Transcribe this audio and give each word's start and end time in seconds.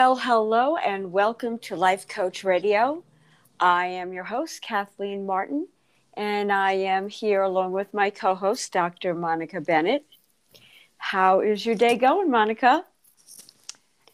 Well, 0.00 0.14
hello 0.14 0.76
and 0.76 1.10
welcome 1.10 1.58
to 1.58 1.74
Life 1.74 2.06
Coach 2.06 2.44
Radio. 2.44 3.02
I 3.58 3.86
am 3.86 4.12
your 4.12 4.22
host, 4.22 4.62
Kathleen 4.62 5.26
Martin, 5.26 5.66
and 6.14 6.52
I 6.52 6.70
am 6.74 7.08
here 7.08 7.42
along 7.42 7.72
with 7.72 7.92
my 7.92 8.10
co 8.10 8.36
host, 8.36 8.72
Dr. 8.72 9.12
Monica 9.12 9.60
Bennett. 9.60 10.06
How 10.98 11.40
is 11.40 11.66
your 11.66 11.74
day 11.74 11.96
going, 11.96 12.30
Monica? 12.30 12.84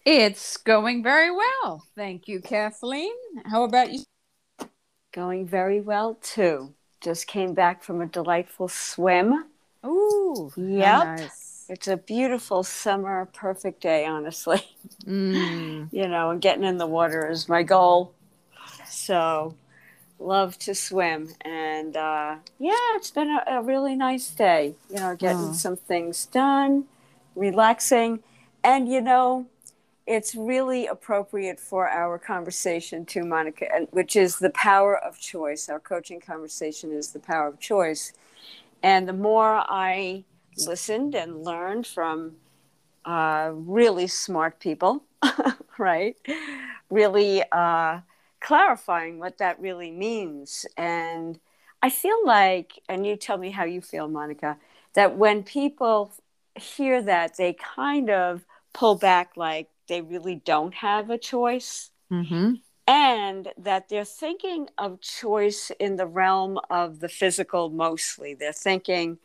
It's 0.06 0.56
going 0.56 1.02
very 1.02 1.30
well. 1.30 1.84
Thank 1.94 2.28
you, 2.28 2.40
Kathleen. 2.40 3.12
How 3.44 3.64
about 3.64 3.92
you? 3.92 4.04
Going 5.12 5.46
very 5.46 5.82
well, 5.82 6.14
too. 6.22 6.72
Just 7.02 7.26
came 7.26 7.52
back 7.52 7.82
from 7.82 8.00
a 8.00 8.06
delightful 8.06 8.68
swim. 8.68 9.44
Ooh, 9.84 10.50
yep. 10.56 11.18
Nice. 11.18 11.53
It's 11.68 11.88
a 11.88 11.96
beautiful 11.96 12.62
summer, 12.62 13.26
perfect 13.32 13.80
day, 13.80 14.04
honestly. 14.04 14.62
Mm. 15.06 15.88
you 15.92 16.08
know, 16.08 16.30
and 16.30 16.40
getting 16.40 16.64
in 16.64 16.76
the 16.76 16.86
water 16.86 17.30
is 17.30 17.48
my 17.48 17.62
goal. 17.62 18.12
So, 18.86 19.54
love 20.18 20.58
to 20.60 20.74
swim. 20.74 21.30
And 21.40 21.96
uh, 21.96 22.36
yeah, 22.58 22.74
it's 22.96 23.10
been 23.10 23.30
a, 23.30 23.58
a, 23.58 23.62
really 23.62 23.96
nice 23.96 24.28
day. 24.30 24.74
You 24.90 24.96
know, 24.96 25.16
getting 25.16 25.50
oh. 25.50 25.52
some 25.52 25.76
things 25.76 26.26
done, 26.26 26.84
relaxing. 27.34 28.22
And, 28.62 28.88
you 28.88 29.00
know, 29.00 29.46
it's 30.06 30.34
really 30.34 30.86
appropriate 30.86 31.58
for 31.58 31.88
our 31.88 32.18
conversation 32.18 33.06
too, 33.06 33.24
Monica, 33.24 33.86
which 33.90 34.16
is 34.16 34.38
the 34.38 34.50
power 34.50 34.98
of 34.98 35.18
choice. 35.18 35.70
Our 35.70 35.80
coaching 35.80 36.20
conversation 36.20 36.92
is 36.92 37.12
the 37.12 37.20
power 37.20 37.48
of 37.48 37.58
choice. 37.58 38.12
And 38.82 39.08
the 39.08 39.14
more 39.14 39.64
I 39.66 40.24
listened 40.56 41.14
and 41.14 41.44
learned 41.44 41.86
from 41.86 42.36
uh, 43.04 43.50
really 43.52 44.06
smart 44.06 44.60
people, 44.60 45.04
right? 45.78 46.16
Really 46.90 47.42
uh, 47.52 48.00
clarifying 48.40 49.18
what 49.18 49.38
that 49.38 49.60
really 49.60 49.90
means. 49.90 50.66
And 50.76 51.38
I 51.82 51.90
feel 51.90 52.24
like, 52.24 52.80
and 52.88 53.06
you 53.06 53.16
tell 53.16 53.38
me 53.38 53.50
how 53.50 53.64
you 53.64 53.80
feel, 53.80 54.08
Monica, 54.08 54.56
that 54.94 55.16
when 55.16 55.42
people 55.42 56.12
hear 56.54 57.02
that, 57.02 57.36
they 57.36 57.52
kind 57.54 58.10
of 58.10 58.44
pull 58.72 58.94
back 58.94 59.36
like 59.36 59.68
they 59.88 60.00
really 60.00 60.36
don't 60.36 60.74
have 60.74 61.10
a 61.10 61.18
choice. 61.18 61.90
Mm-hmm. 62.12 62.54
And 62.86 63.48
that 63.56 63.88
they're 63.88 64.04
thinking 64.04 64.68
of 64.76 65.00
choice 65.00 65.70
in 65.80 65.96
the 65.96 66.06
realm 66.06 66.58
of 66.68 67.00
the 67.00 67.08
physical 67.08 67.70
mostly. 67.70 68.34
They're 68.34 68.52
thinking, 68.52 69.18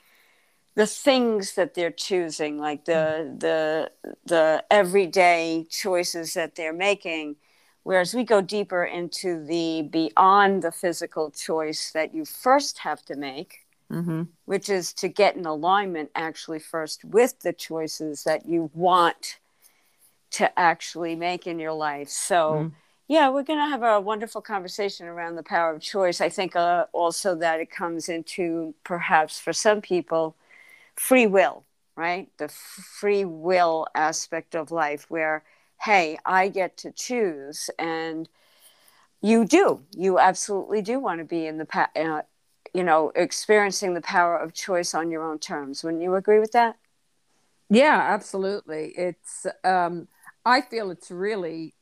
the 0.75 0.87
things 0.87 1.55
that 1.55 1.73
they're 1.73 1.91
choosing 1.91 2.57
like 2.57 2.85
the 2.85 3.35
the 3.37 3.91
the 4.25 4.63
everyday 4.71 5.65
choices 5.69 6.33
that 6.33 6.55
they're 6.55 6.73
making 6.73 7.35
whereas 7.83 8.13
we 8.13 8.23
go 8.23 8.41
deeper 8.41 8.83
into 8.83 9.43
the 9.45 9.81
beyond 9.89 10.61
the 10.61 10.71
physical 10.71 11.31
choice 11.31 11.91
that 11.91 12.13
you 12.13 12.23
first 12.25 12.79
have 12.79 13.03
to 13.03 13.15
make 13.15 13.65
mm-hmm. 13.91 14.23
which 14.45 14.69
is 14.69 14.93
to 14.93 15.07
get 15.07 15.35
in 15.35 15.45
alignment 15.45 16.09
actually 16.15 16.59
first 16.59 17.03
with 17.03 17.39
the 17.39 17.53
choices 17.53 18.23
that 18.23 18.45
you 18.45 18.69
want 18.73 19.39
to 20.31 20.59
actually 20.59 21.15
make 21.15 21.47
in 21.47 21.59
your 21.59 21.73
life 21.73 22.09
so 22.09 22.53
mm-hmm. 22.53 22.67
yeah 23.07 23.27
we're 23.29 23.43
going 23.43 23.59
to 23.59 23.69
have 23.69 23.83
a 23.83 23.99
wonderful 23.99 24.41
conversation 24.41 25.07
around 25.07 25.35
the 25.35 25.43
power 25.43 25.73
of 25.73 25.81
choice 25.81 26.21
i 26.21 26.29
think 26.29 26.55
uh, 26.55 26.85
also 26.93 27.33
that 27.33 27.59
it 27.59 27.71
comes 27.71 28.07
into 28.07 28.73
perhaps 28.83 29.39
for 29.39 29.51
some 29.51 29.81
people 29.81 30.35
free 30.99 31.25
will, 31.27 31.65
right? 31.95 32.27
The 32.37 32.49
free 32.49 33.23
will 33.23 33.87
aspect 33.95 34.53
of 34.53 34.69
life 34.69 35.05
where, 35.09 35.43
hey, 35.81 36.19
I 36.25 36.49
get 36.49 36.75
to 36.77 36.91
choose. 36.91 37.69
And 37.79 38.27
you 39.21 39.45
do. 39.45 39.81
You 39.95 40.19
absolutely 40.19 40.81
do 40.81 40.99
want 40.99 41.19
to 41.19 41.25
be 41.25 41.47
in 41.47 41.57
the, 41.57 41.65
pa- 41.65 41.89
uh, 41.95 42.23
you 42.73 42.83
know, 42.83 43.13
experiencing 43.15 43.93
the 43.93 44.01
power 44.01 44.37
of 44.37 44.53
choice 44.53 44.93
on 44.93 45.09
your 45.09 45.23
own 45.23 45.39
terms. 45.39 45.83
Wouldn't 45.83 46.03
you 46.03 46.15
agree 46.15 46.39
with 46.39 46.51
that? 46.51 46.75
Yeah, 47.69 47.97
absolutely. 47.97 48.93
It's, 48.97 49.45
um, 49.63 50.09
I 50.45 50.59
feel 50.61 50.91
it's 50.91 51.09
really 51.09 51.75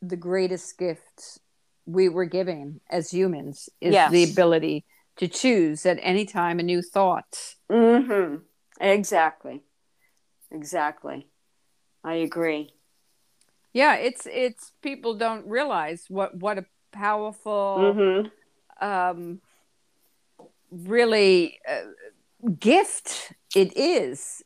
the 0.00 0.16
greatest 0.16 0.78
gift 0.78 1.40
we 1.86 2.08
were 2.08 2.26
given 2.26 2.80
as 2.88 3.12
humans 3.12 3.68
is 3.80 3.94
yes. 3.94 4.12
the 4.12 4.30
ability 4.30 4.84
to 5.16 5.28
choose 5.28 5.86
at 5.86 5.98
any 6.02 6.24
time 6.24 6.58
a 6.58 6.62
new 6.62 6.82
thought. 6.82 7.54
Mm-hmm. 7.70 8.36
Exactly. 8.80 9.62
Exactly. 10.50 11.28
I 12.02 12.14
agree. 12.14 12.74
Yeah, 13.72 13.96
it's 13.96 14.26
it's 14.30 14.72
people 14.82 15.14
don't 15.14 15.46
realize 15.46 16.04
what 16.08 16.36
what 16.36 16.58
a 16.58 16.66
powerful, 16.92 17.94
mm-hmm. 17.96 18.86
um, 18.86 19.40
really 20.70 21.58
uh, 21.68 22.48
gift 22.60 23.32
it 23.54 23.76
is 23.76 24.42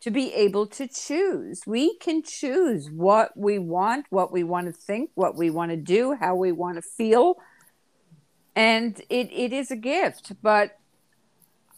to 0.00 0.10
be 0.10 0.32
able 0.34 0.66
to 0.66 0.86
choose. 0.86 1.62
We 1.66 1.96
can 1.98 2.22
choose 2.22 2.90
what 2.90 3.32
we 3.36 3.58
want, 3.58 4.06
what 4.10 4.32
we 4.32 4.44
want 4.44 4.66
to 4.66 4.72
think, 4.72 5.10
what 5.14 5.36
we 5.36 5.50
want 5.50 5.70
to 5.70 5.76
do, 5.76 6.14
how 6.18 6.34
we 6.34 6.52
want 6.52 6.76
to 6.76 6.82
feel. 6.82 7.36
And 8.56 9.00
it, 9.08 9.32
it 9.32 9.52
is 9.52 9.70
a 9.70 9.76
gift, 9.76 10.32
but 10.42 10.78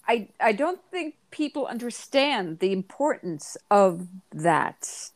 I 0.06 0.28
I 0.40 0.52
don't 0.52 0.80
think 0.90 1.14
people 1.30 1.66
understand 1.66 2.58
the 2.58 2.72
importance 2.72 3.56
of 3.70 4.08
that. 4.32 5.10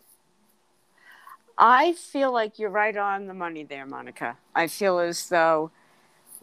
I 1.58 1.92
feel 1.92 2.32
like 2.32 2.58
you're 2.58 2.70
right 2.70 2.96
on 2.96 3.26
the 3.26 3.34
money 3.34 3.64
there, 3.64 3.84
Monica. 3.84 4.38
I 4.54 4.66
feel 4.66 4.98
as 4.98 5.28
though 5.28 5.70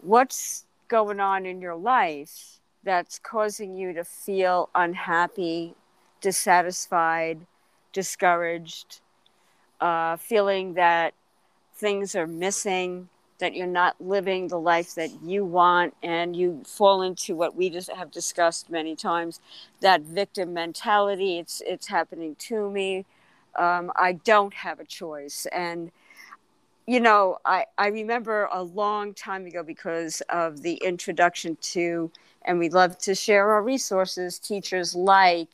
what's 0.00 0.64
going 0.86 1.18
on 1.18 1.44
in 1.44 1.60
your 1.60 1.74
life 1.74 2.60
that's 2.84 3.18
causing 3.18 3.76
you 3.76 3.92
to 3.92 4.04
feel 4.04 4.70
unhappy, 4.74 5.74
dissatisfied, 6.20 7.40
discouraged, 7.92 9.00
uh, 9.80 10.16
feeling 10.16 10.74
that 10.74 11.14
things 11.74 12.14
are 12.14 12.26
missing, 12.26 13.08
that 13.38 13.54
you're 13.54 13.66
not 13.66 13.96
living 14.00 14.48
the 14.48 14.58
life 14.58 14.94
that 14.94 15.10
you 15.22 15.44
want 15.44 15.94
and 16.02 16.34
you 16.34 16.62
fall 16.66 17.02
into 17.02 17.36
what 17.36 17.54
we 17.54 17.70
just 17.70 17.90
have 17.90 18.10
discussed 18.10 18.68
many 18.70 18.96
times 18.96 19.40
that 19.80 20.02
victim 20.02 20.52
mentality. 20.52 21.38
It's 21.38 21.62
it's 21.66 21.86
happening 21.86 22.36
to 22.40 22.70
me. 22.70 23.04
Um, 23.56 23.90
i 23.96 24.12
don't 24.12 24.54
have 24.54 24.78
a 24.78 24.84
choice. 24.84 25.46
And 25.52 25.90
you 26.86 27.00
know 27.00 27.38
I, 27.44 27.66
I 27.76 27.88
remember 27.88 28.48
a 28.52 28.62
long 28.62 29.14
time 29.14 29.46
ago 29.46 29.62
because 29.62 30.22
of 30.28 30.62
the 30.62 30.74
introduction 30.74 31.56
to 31.74 32.10
and 32.44 32.58
we 32.58 32.70
love 32.70 32.98
to 32.98 33.14
share 33.14 33.50
our 33.52 33.62
resources 33.62 34.38
teachers 34.38 34.94
like 34.94 35.50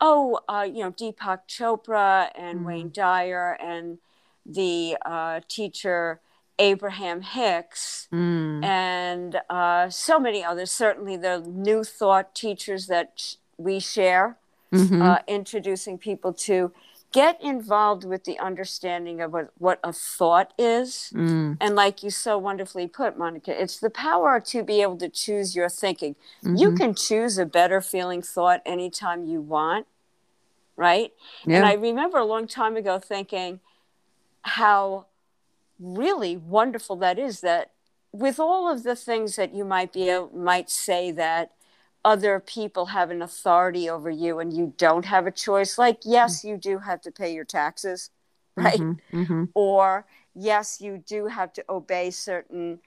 oh 0.00 0.38
uh, 0.48 0.66
you 0.72 0.84
know 0.84 0.92
deepak 0.92 1.40
chopra 1.48 2.30
and 2.36 2.58
mm-hmm. 2.58 2.66
wayne 2.66 2.90
dyer 2.92 3.58
and 3.60 3.98
the 4.46 4.96
uh, 5.04 5.40
teacher 5.48 6.20
Abraham 6.62 7.22
Hicks, 7.22 8.08
mm. 8.12 8.64
and 8.64 9.40
uh, 9.50 9.90
so 9.90 10.20
many 10.20 10.44
others. 10.44 10.70
Certainly, 10.70 11.16
the 11.16 11.40
new 11.40 11.82
thought 11.82 12.34
teachers 12.34 12.86
that 12.86 13.12
sh- 13.16 13.34
we 13.58 13.80
share, 13.80 14.38
mm-hmm. 14.72 15.02
uh, 15.02 15.18
introducing 15.26 15.98
people 15.98 16.32
to 16.32 16.72
get 17.12 17.42
involved 17.42 18.04
with 18.04 18.24
the 18.24 18.38
understanding 18.38 19.20
of 19.20 19.32
what, 19.32 19.50
what 19.58 19.78
a 19.84 19.92
thought 19.92 20.54
is. 20.56 21.12
Mm. 21.14 21.58
And 21.60 21.74
like 21.74 22.02
you 22.02 22.10
so 22.10 22.38
wonderfully 22.38 22.86
put, 22.86 23.18
Monica, 23.18 23.60
it's 23.60 23.78
the 23.78 23.90
power 23.90 24.40
to 24.40 24.62
be 24.62 24.80
able 24.80 24.96
to 24.96 25.08
choose 25.08 25.54
your 25.54 25.68
thinking. 25.68 26.14
Mm-hmm. 26.42 26.56
You 26.56 26.74
can 26.74 26.94
choose 26.94 27.36
a 27.38 27.44
better 27.44 27.80
feeling 27.82 28.22
thought 28.22 28.62
anytime 28.64 29.26
you 29.26 29.42
want, 29.42 29.86
right? 30.74 31.12
Yeah. 31.44 31.56
And 31.56 31.66
I 31.66 31.74
remember 31.74 32.18
a 32.18 32.24
long 32.24 32.46
time 32.46 32.76
ago 32.76 32.98
thinking 32.98 33.60
how 34.42 35.06
really 35.82 36.36
wonderful 36.36 36.96
that 36.96 37.18
is 37.18 37.40
that 37.40 37.70
with 38.12 38.38
all 38.38 38.70
of 38.70 38.82
the 38.82 38.96
things 38.96 39.36
that 39.36 39.54
you 39.54 39.64
might 39.64 39.92
be 39.92 40.16
might 40.34 40.70
say 40.70 41.10
that 41.10 41.52
other 42.04 42.40
people 42.40 42.86
have 42.86 43.10
an 43.10 43.22
authority 43.22 43.88
over 43.88 44.10
you 44.10 44.38
and 44.38 44.52
you 44.52 44.74
don't 44.76 45.04
have 45.04 45.26
a 45.26 45.30
choice 45.30 45.78
like 45.78 45.98
yes 46.04 46.44
you 46.44 46.56
do 46.56 46.78
have 46.78 47.00
to 47.00 47.10
pay 47.10 47.32
your 47.32 47.44
taxes 47.44 48.10
right? 48.56 48.78
Mm-hmm, 48.78 49.22
mm-hmm. 49.22 49.44
or 49.54 50.06
yes 50.34 50.80
you 50.80 51.02
do 51.06 51.26
have 51.26 51.52
to 51.54 51.64
obey 51.68 52.10
certain 52.10 52.78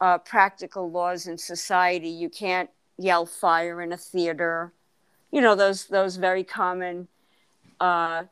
uh, 0.00 0.18
practical 0.18 0.90
laws 0.90 1.26
in 1.26 1.38
society. 1.38 2.08
You 2.08 2.28
can't 2.28 2.68
yell 2.98 3.24
fire 3.24 3.80
in 3.80 3.92
a 3.92 3.96
theater. 3.96 4.72
You 5.30 5.40
know 5.40 5.54
those 5.54 5.86
those 5.86 6.16
very 6.16 6.44
common 6.44 7.08
uh, 7.80 8.24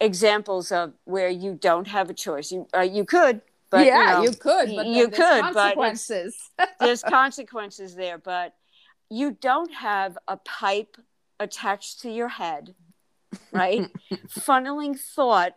examples 0.00 0.72
of 0.72 0.92
where 1.04 1.28
you 1.28 1.54
don't 1.54 1.88
have 1.88 2.10
a 2.10 2.14
choice. 2.14 2.52
You 2.52 2.66
uh, 2.76 2.80
you 2.80 3.04
could, 3.04 3.40
but 3.70 3.86
yeah, 3.86 3.98
you, 3.98 4.16
know, 4.16 4.22
you 4.22 4.36
could, 4.36 4.76
but 4.76 4.86
you 4.86 5.08
could, 5.08 5.42
consequences. 5.42 6.50
but 6.56 6.70
there's 6.80 7.02
consequences 7.08 7.94
there. 7.94 8.18
But 8.18 8.54
you 9.10 9.36
don't 9.40 9.72
have 9.72 10.18
a 10.28 10.36
pipe 10.36 10.96
attached 11.40 12.00
to 12.02 12.10
your 12.10 12.28
head, 12.28 12.74
right? 13.52 13.90
Funneling 14.28 14.98
thought 14.98 15.56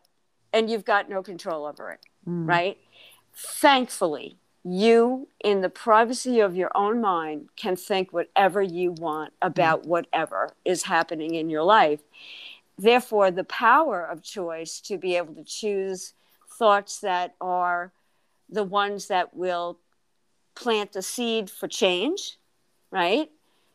and 0.54 0.70
you've 0.70 0.86
got 0.86 1.10
no 1.10 1.22
control 1.22 1.66
over 1.66 1.92
it, 1.92 2.00
mm. 2.28 2.48
right? 2.48 2.78
Thankfully, 3.36 4.38
you, 4.64 5.28
in 5.44 5.62
the 5.62 5.70
privacy 5.70 6.40
of 6.40 6.56
your 6.56 6.72
own 6.76 7.00
mind, 7.00 7.50
can 7.56 7.76
think 7.76 8.12
whatever 8.12 8.62
you 8.62 8.92
want 8.92 9.34
about 9.42 9.84
mm. 9.84 9.88
whatever 9.88 10.50
is 10.66 10.84
happening 10.84 11.36
in 11.36 11.50
your 11.50 11.64
life. 11.64 12.02
Therefore, 12.78 13.32
the 13.32 13.44
power 13.44 14.04
of 14.04 14.22
choice 14.22 14.80
to 14.82 14.98
be 14.98 15.16
able 15.16 15.34
to 15.36 15.44
choose 15.44 16.14
thoughts 16.58 17.00
that 17.00 17.36
are 17.42 17.92
the 18.50 18.64
ones 18.64 19.08
that 19.08 19.36
will 19.36 19.80
plant 20.56 20.94
the 20.94 21.02
seed 21.02 21.50
for 21.50 21.68
change, 21.68 22.38
right? 22.92 23.30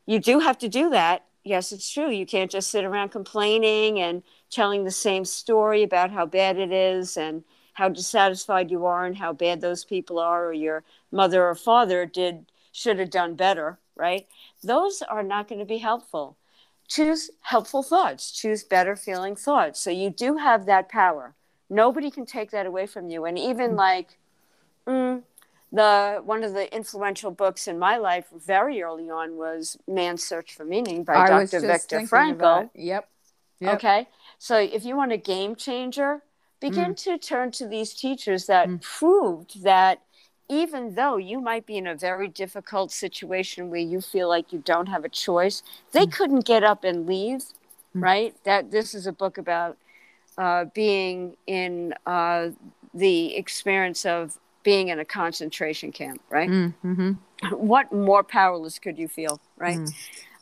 You 0.06 0.18
do 0.18 0.40
have 0.40 0.58
to 0.58 0.68
do 0.68 0.90
that. 0.90 1.24
Yes, 1.44 1.72
it's 1.72 1.90
true. 1.90 2.10
You 2.10 2.26
can't 2.26 2.50
just 2.50 2.70
sit 2.70 2.84
around 2.84 3.10
complaining 3.10 3.98
and 3.98 4.22
telling 4.50 4.84
the 4.84 4.90
same 4.90 5.24
story 5.24 5.82
about 5.82 6.10
how 6.10 6.26
bad 6.26 6.56
it 6.56 6.72
is 6.72 7.16
and 7.16 7.42
how 7.74 7.88
dissatisfied 7.88 8.70
you 8.70 8.84
are 8.86 9.04
and 9.04 9.16
how 9.16 9.32
bad 9.32 9.60
those 9.60 9.84
people 9.84 10.18
are 10.18 10.46
or 10.46 10.52
your 10.52 10.84
mother 11.10 11.44
or 11.44 11.54
father 11.54 12.06
did 12.06 12.46
should 12.70 12.98
have 12.98 13.10
done 13.10 13.34
better, 13.34 13.78
right? 13.96 14.26
Those 14.62 15.02
are 15.02 15.22
not 15.22 15.48
going 15.48 15.58
to 15.58 15.64
be 15.64 15.78
helpful. 15.78 16.36
Choose 16.92 17.30
helpful 17.40 17.82
thoughts, 17.82 18.30
choose 18.30 18.64
better 18.64 18.96
feeling 18.96 19.34
thoughts. 19.34 19.80
So 19.80 19.90
you 19.90 20.10
do 20.10 20.36
have 20.36 20.66
that 20.66 20.90
power. 20.90 21.34
Nobody 21.70 22.10
can 22.10 22.26
take 22.26 22.50
that 22.50 22.66
away 22.66 22.86
from 22.86 23.08
you. 23.08 23.24
And 23.24 23.38
even 23.38 23.76
like 23.76 24.18
mm, 24.86 25.22
the 25.72 26.20
one 26.22 26.44
of 26.44 26.52
the 26.52 26.72
influential 26.74 27.30
books 27.30 27.66
in 27.66 27.78
my 27.78 27.96
life 27.96 28.26
very 28.46 28.82
early 28.82 29.08
on 29.08 29.36
was 29.36 29.78
Man's 29.88 30.22
Search 30.22 30.54
for 30.54 30.66
Meaning 30.66 31.02
by 31.02 31.14
I 31.14 31.28
Dr. 31.28 31.60
Viktor 31.60 32.00
Frankl. 32.00 32.68
Yep. 32.74 33.08
yep. 33.60 33.74
Okay. 33.76 34.06
So 34.38 34.58
if 34.58 34.84
you 34.84 34.94
want 34.94 35.12
a 35.12 35.16
game 35.16 35.56
changer, 35.56 36.20
begin 36.60 36.92
mm. 36.92 37.04
to 37.04 37.16
turn 37.16 37.52
to 37.52 37.66
these 37.66 37.94
teachers 37.94 38.44
that 38.46 38.68
mm. 38.68 38.82
proved 38.82 39.62
that 39.62 40.02
even 40.48 40.94
though 40.94 41.16
you 41.16 41.40
might 41.40 41.66
be 41.66 41.76
in 41.76 41.86
a 41.86 41.94
very 41.94 42.28
difficult 42.28 42.90
situation 42.90 43.70
where 43.70 43.80
you 43.80 44.00
feel 44.00 44.28
like 44.28 44.52
you 44.52 44.58
don't 44.64 44.86
have 44.86 45.04
a 45.04 45.08
choice, 45.08 45.62
they 45.92 46.06
mm. 46.06 46.12
couldn't 46.12 46.44
get 46.44 46.62
up 46.62 46.84
and 46.84 47.06
leave, 47.06 47.40
mm. 47.94 48.02
right? 48.02 48.34
That 48.44 48.70
this 48.70 48.94
is 48.94 49.06
a 49.06 49.12
book 49.12 49.38
about 49.38 49.76
uh, 50.38 50.66
being 50.74 51.36
in 51.46 51.94
uh, 52.06 52.50
the 52.94 53.36
experience 53.36 54.04
of 54.04 54.38
being 54.62 54.88
in 54.88 54.98
a 54.98 55.04
concentration 55.04 55.92
camp, 55.92 56.20
right? 56.30 56.48
Mm, 56.48 56.74
mm-hmm. 56.84 57.12
What 57.54 57.92
more 57.92 58.22
powerless 58.22 58.78
could 58.78 58.98
you 58.98 59.08
feel, 59.08 59.40
right? 59.56 59.78
Mm. 59.78 59.94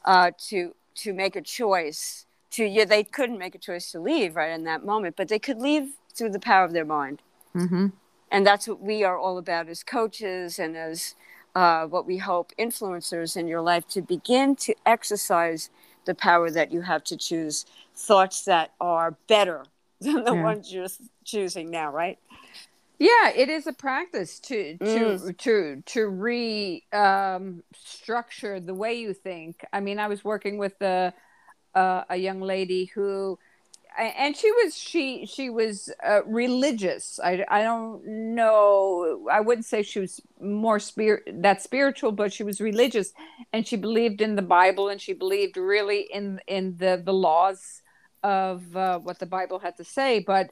Uh, 0.05 0.31
to 0.49 0.75
to 0.97 1.13
make 1.13 1.37
a 1.37 1.43
choice. 1.43 2.27
To 2.53 2.65
yeah, 2.65 2.85
they 2.85 3.05
couldn't 3.05 3.39
make 3.39 3.55
a 3.55 3.59
choice 3.59 3.93
to 3.93 4.01
leave 4.01 4.37
right 4.37 4.51
in 4.51 4.65
that 4.65 4.85
moment, 4.85 5.17
but 5.17 5.29
they 5.29 5.39
could 5.39 5.59
leave 5.59 5.93
through 6.15 6.31
the 6.31 6.41
power 6.41 6.65
of 6.65 6.73
their 6.73 6.85
mind. 6.85 7.23
Mm-hmm. 7.55 7.87
And 8.31 8.47
that's 8.47 8.69
what 8.69 8.81
we 8.81 9.05
are 9.05 9.19
all 9.19 9.39
about 9.39 9.69
as 9.69 9.83
coaches 9.83 10.59
and 10.59 10.77
as 10.77 11.15
uh, 11.55 11.87
what 11.87 12.07
we 12.07 12.19
hope 12.19 12.53
influencers 12.59 13.37
in 13.37 13.49
your 13.49 13.61
life 13.61 13.89
to 13.89 14.03
begin 14.03 14.55
to 14.57 14.75
exercise 14.87 15.71
the 16.05 16.15
power 16.15 16.51
that 16.51 16.73
you 16.73 16.81
have 16.83 17.05
to 17.05 17.17
choose 17.17 17.67
thoughts 17.95 18.45
that 18.45 18.73
are 18.81 19.17
better 19.27 19.65
than 20.01 20.25
the 20.25 20.35
yeah. 20.35 20.43
ones 20.43 20.73
you're 20.73 20.87
choosing 21.25 21.71
now, 21.71 21.91
right? 21.93 22.19
Yeah, 22.99 23.31
it 23.35 23.49
is 23.49 23.67
a 23.67 23.73
practice 23.73 24.39
to 24.41 24.77
to 24.77 24.85
mm. 24.85 25.39
to 25.39 25.83
to 25.87 26.09
re 26.09 26.85
um, 26.93 27.63
structure 27.75 28.61
the 28.61 28.75
way 28.75 28.93
you 28.95 29.15
think. 29.15 29.65
I 29.73 29.81
mean, 29.81 29.99
I 29.99 30.07
was 30.07 30.23
working 30.23 30.59
with 30.59 30.81
a 30.83 31.15
uh, 31.75 32.05
a 32.11 32.17
young 32.17 32.41
lady 32.41 32.87
who, 32.87 33.39
and 33.99 34.37
she 34.37 34.51
was 34.53 34.77
she 34.77 35.27
she 35.27 35.51
was 35.51 35.93
uh, 36.07 36.25
religious. 36.25 37.19
I 37.23 37.45
I 37.49 37.63
don't 37.63 38.35
know. 38.35 39.29
I 39.31 39.41
wouldn't 39.41 39.67
say 39.67 39.83
she 39.83 40.01
was 40.01 40.21
more 40.41 40.79
spirit 40.79 41.43
that 41.43 41.63
spiritual, 41.63 42.13
but 42.13 42.33
she 42.33 42.43
was 42.43 42.61
religious, 42.61 43.13
and 43.53 43.67
she 43.67 43.77
believed 43.77 44.21
in 44.21 44.37
the 44.37 44.43
Bible, 44.43 44.89
and 44.89 45.01
she 45.01 45.13
believed 45.13 45.57
really 45.57 46.09
in 46.13 46.41
in 46.47 46.77
the 46.77 47.01
the 47.05 47.13
laws 47.13 47.83
of 48.23 48.77
uh, 48.77 48.99
what 48.99 49.19
the 49.19 49.27
Bible 49.27 49.59
had 49.59 49.77
to 49.79 49.85
say, 49.85 50.21
but 50.21 50.51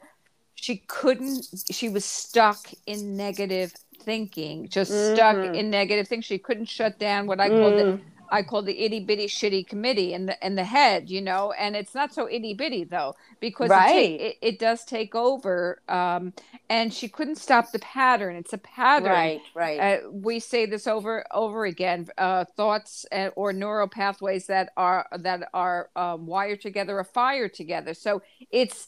she 0.55 0.77
couldn't 0.87 1.45
she 1.71 1.89
was 1.89 2.05
stuck 2.05 2.67
in 2.85 3.15
negative 3.15 3.73
thinking 4.01 4.67
just 4.67 4.91
mm-hmm. 4.91 5.15
stuck 5.15 5.55
in 5.55 5.69
negative 5.69 6.07
things 6.07 6.25
she 6.25 6.37
couldn't 6.37 6.65
shut 6.65 6.99
down 6.99 7.27
what 7.27 7.39
i 7.39 7.47
call 7.47 7.71
mm. 7.71 7.77
the 7.77 7.99
I 8.31 8.43
call 8.43 8.61
the 8.61 8.79
itty 8.83 8.99
bitty 8.99 9.27
shitty 9.27 9.67
committee 9.67 10.13
and 10.13 10.29
the 10.29 10.45
in 10.45 10.55
the 10.55 10.63
head, 10.63 11.09
you 11.09 11.21
know, 11.21 11.51
and 11.53 11.75
it's 11.75 11.95
not 11.95 12.13
so 12.13 12.29
itty 12.29 12.53
bitty 12.53 12.83
though 12.83 13.15
because 13.39 13.69
right. 13.69 13.95
it, 13.95 14.21
it, 14.21 14.37
it, 14.41 14.59
does 14.59 14.83
take 14.83 15.15
over. 15.15 15.81
Um, 15.87 16.33
and 16.69 16.93
she 16.93 17.07
couldn't 17.07 17.37
stop 17.37 17.71
the 17.71 17.79
pattern. 17.79 18.35
It's 18.35 18.53
a 18.53 18.57
pattern, 18.57 19.11
right? 19.11 19.41
Right. 19.55 19.79
Uh, 19.79 20.09
we 20.11 20.39
say 20.39 20.65
this 20.65 20.87
over 20.87 21.25
over 21.31 21.65
again. 21.65 22.07
Uh, 22.17 22.45
thoughts 22.55 23.05
uh, 23.11 23.29
or 23.35 23.53
neural 23.53 23.87
pathways 23.87 24.47
that 24.47 24.71
are 24.77 25.07
that 25.17 25.49
are 25.53 25.89
um, 25.95 26.27
wired 26.27 26.61
together 26.61 26.99
are 26.99 27.03
fired 27.03 27.53
together. 27.53 27.93
So 27.93 28.21
it's 28.51 28.87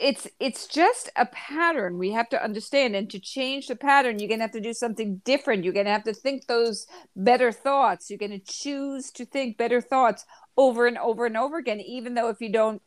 it's 0.00 0.26
it's 0.40 0.66
just 0.66 1.10
a 1.14 1.26
pattern 1.26 1.98
we 1.98 2.10
have 2.10 2.28
to 2.30 2.42
understand 2.42 2.96
and 2.96 3.10
to 3.10 3.18
change 3.18 3.66
the 3.66 3.76
pattern 3.76 4.18
you're 4.18 4.28
going 4.28 4.38
to 4.38 4.44
have 4.44 4.50
to 4.52 4.60
do 4.60 4.72
something 4.72 5.20
different. 5.24 5.62
You're 5.62 5.74
going 5.74 5.86
to 5.86 5.92
have 5.92 6.04
to 6.04 6.14
think 6.14 6.46
those 6.46 6.86
better 7.14 7.52
thoughts. 7.52 8.08
You're 8.08 8.18
going 8.18 8.30
to 8.30 8.38
choose 8.38 9.10
to 9.12 9.26
think 9.26 9.58
better 9.58 9.80
thoughts 9.80 10.24
over 10.56 10.86
and 10.86 10.96
over 10.96 11.26
and 11.26 11.36
over 11.36 11.58
again 11.58 11.80
even 11.80 12.14
though 12.14 12.30
if 12.30 12.40
you 12.40 12.50
don't 12.50 12.82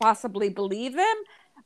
possibly 0.00 0.50
believe 0.50 0.94
them. 0.94 1.16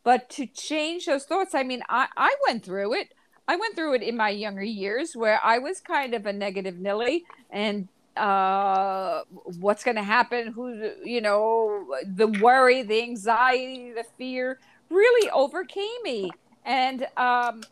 But 0.05 0.31
to 0.31 0.47
change 0.47 1.07
those 1.07 1.25
thoughts 1.25 1.55
i 1.55 1.65
mean 1.65 1.83
i 1.89 2.07
i 2.17 2.35
went 2.47 2.65
through 2.65 2.95
it. 2.95 3.09
I 3.47 3.57
went 3.57 3.75
through 3.75 3.95
it 3.95 4.03
in 4.03 4.17
my 4.17 4.31
younger 4.31 4.63
years 4.63 5.15
where 5.15 5.41
i 5.43 5.59
was 5.59 5.81
kind 5.81 6.15
of 6.15 6.25
a 6.25 6.33
negative 6.33 6.79
nilly 6.79 7.25
and 7.51 7.89
uh 8.17 9.23
what's 9.59 9.83
going 9.83 9.97
to 9.97 10.03
happen? 10.03 10.53
Who 10.53 10.93
you 11.05 11.21
know 11.21 11.85
the 12.07 12.29
worry 12.29 12.83
the 12.83 13.03
anxiety 13.03 13.93
the 13.93 14.05
fear 14.17 14.61
really 14.91 15.31
overcame 15.31 16.03
me. 16.03 16.31
And 16.65 17.07
um, 17.17 17.63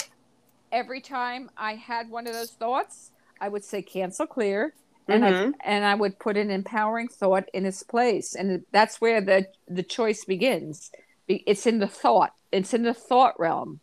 every 0.70 1.00
time 1.00 1.50
I 1.56 1.75
had 1.75 2.11
one 2.11 2.26
of 2.26 2.35
those 2.35 2.53
thoughts, 2.53 3.11
I 3.41 3.49
would 3.49 3.64
say 3.64 3.83
cancel 3.83 4.26
clear. 4.26 4.75
And 5.09 5.25
mm-hmm. 5.25 5.50
I 5.61 5.64
and 5.64 5.85
I 5.85 5.97
would 5.97 6.21
put 6.21 6.37
an 6.37 6.50
empowering 6.50 7.09
thought 7.09 7.49
in 7.52 7.66
its 7.66 7.83
place, 7.83 8.37
and 8.37 8.64
that's 8.71 9.00
where 9.00 9.21
the 9.21 9.49
the 9.66 9.83
choice 9.83 10.25
begins. 10.25 10.92
It's 11.26 11.66
in 11.66 11.81
the 11.81 11.88
thought. 11.88 12.35
It's 12.52 12.73
in 12.73 12.85
the 12.85 12.95
thought 12.95 13.38
realm. 13.38 13.81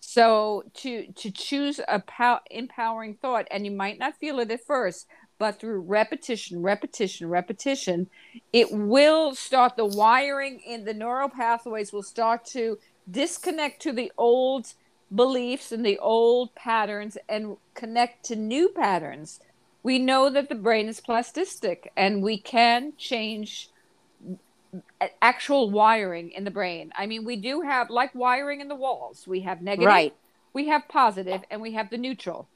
So 0.00 0.64
to 0.74 1.06
to 1.12 1.30
choose 1.30 1.78
a 1.86 2.00
pow- 2.00 2.40
empowering 2.50 3.14
thought, 3.14 3.46
and 3.50 3.64
you 3.64 3.70
might 3.70 4.00
not 4.00 4.18
feel 4.18 4.40
it 4.40 4.50
at 4.50 4.64
first, 4.66 5.06
but 5.40 5.58
through 5.58 5.80
repetition, 5.80 6.60
repetition, 6.60 7.30
repetition, 7.30 8.10
it 8.52 8.70
will 8.70 9.34
start 9.34 9.74
the 9.74 9.86
wiring 9.86 10.60
in 10.60 10.84
the 10.84 10.92
neural 10.92 11.30
pathways 11.30 11.94
will 11.94 12.02
start 12.02 12.44
to 12.44 12.78
disconnect 13.10 13.80
to 13.80 13.90
the 13.90 14.12
old 14.18 14.74
beliefs 15.12 15.72
and 15.72 15.84
the 15.84 15.98
old 15.98 16.54
patterns 16.54 17.16
and 17.26 17.56
connect 17.72 18.22
to 18.26 18.36
new 18.36 18.68
patterns. 18.68 19.40
We 19.82 19.98
know 19.98 20.28
that 20.28 20.50
the 20.50 20.54
brain 20.54 20.88
is 20.88 21.00
plastic 21.00 21.90
and 21.96 22.22
we 22.22 22.36
can 22.36 22.92
change 22.98 23.70
actual 25.22 25.70
wiring 25.70 26.32
in 26.32 26.44
the 26.44 26.50
brain. 26.50 26.92
I 26.94 27.06
mean, 27.06 27.24
we 27.24 27.36
do 27.36 27.62
have 27.62 27.88
like 27.88 28.14
wiring 28.14 28.60
in 28.60 28.68
the 28.68 28.74
walls. 28.74 29.26
We 29.26 29.40
have 29.40 29.62
negative, 29.62 29.86
right. 29.86 30.14
we 30.52 30.68
have 30.68 30.82
positive, 30.86 31.40
and 31.50 31.62
we 31.62 31.72
have 31.72 31.88
the 31.88 31.96
neutral. 31.96 32.46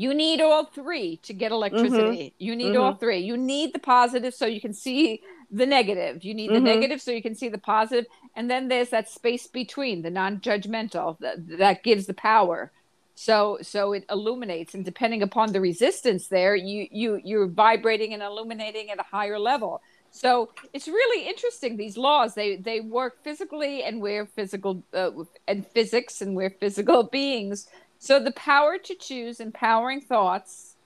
You 0.00 0.14
need 0.14 0.40
all 0.40 0.64
three 0.64 1.18
to 1.24 1.34
get 1.34 1.52
electricity. 1.52 2.24
Mm-hmm. 2.28 2.44
You 2.46 2.56
need 2.56 2.72
mm-hmm. 2.72 2.82
all 2.82 2.94
three. 2.94 3.18
You 3.18 3.36
need 3.36 3.74
the 3.74 3.78
positive 3.78 4.32
so 4.34 4.46
you 4.46 4.62
can 4.66 4.72
see 4.72 5.20
the 5.50 5.66
negative. 5.66 6.24
You 6.24 6.32
need 6.32 6.48
the 6.48 6.54
mm-hmm. 6.54 6.64
negative 6.64 7.02
so 7.02 7.10
you 7.10 7.20
can 7.20 7.34
see 7.34 7.50
the 7.50 7.58
positive. 7.58 8.06
And 8.34 8.50
then 8.50 8.68
there's 8.68 8.88
that 8.90 9.10
space 9.10 9.46
between, 9.46 10.00
the 10.00 10.08
non-judgmental 10.10 11.18
that, 11.18 11.58
that 11.58 11.82
gives 11.82 12.06
the 12.06 12.14
power. 12.14 12.72
So 13.14 13.58
so 13.60 13.92
it 13.92 14.06
illuminates 14.08 14.72
and 14.72 14.86
depending 14.86 15.22
upon 15.22 15.52
the 15.52 15.60
resistance 15.60 16.28
there, 16.28 16.56
you 16.56 16.88
you 16.90 17.20
you're 17.22 17.46
vibrating 17.46 18.14
and 18.14 18.22
illuminating 18.22 18.90
at 18.90 18.98
a 18.98 19.02
higher 19.02 19.38
level. 19.38 19.82
So 20.10 20.48
it's 20.72 20.88
really 20.88 21.28
interesting. 21.28 21.76
These 21.76 21.98
laws 21.98 22.34
they 22.34 22.56
they 22.56 22.80
work 22.80 23.22
physically, 23.22 23.82
and 23.82 24.00
we're 24.00 24.24
physical 24.24 24.82
uh, 24.94 25.10
and 25.46 25.66
physics, 25.66 26.22
and 26.22 26.34
we're 26.34 26.54
physical 26.64 27.02
beings. 27.02 27.68
So 28.00 28.18
the 28.18 28.32
power 28.32 28.78
to 28.78 28.94
choose 28.94 29.40
empowering 29.40 30.00
thoughts 30.00 30.76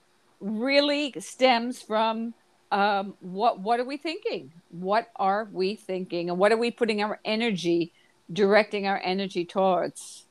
really 0.40 1.14
stems 1.20 1.80
from 1.80 2.34
um, 2.72 3.14
what 3.20 3.60
what 3.60 3.78
are 3.78 3.84
we 3.84 3.96
thinking? 3.96 4.52
What 4.68 5.08
are 5.16 5.48
we 5.52 5.76
thinking, 5.76 6.28
and 6.28 6.38
what 6.40 6.50
are 6.50 6.56
we 6.56 6.72
putting 6.72 7.02
our 7.02 7.20
energy, 7.24 7.92
directing 8.32 8.88
our 8.88 9.00
energy 9.04 9.44
towards? 9.44 10.26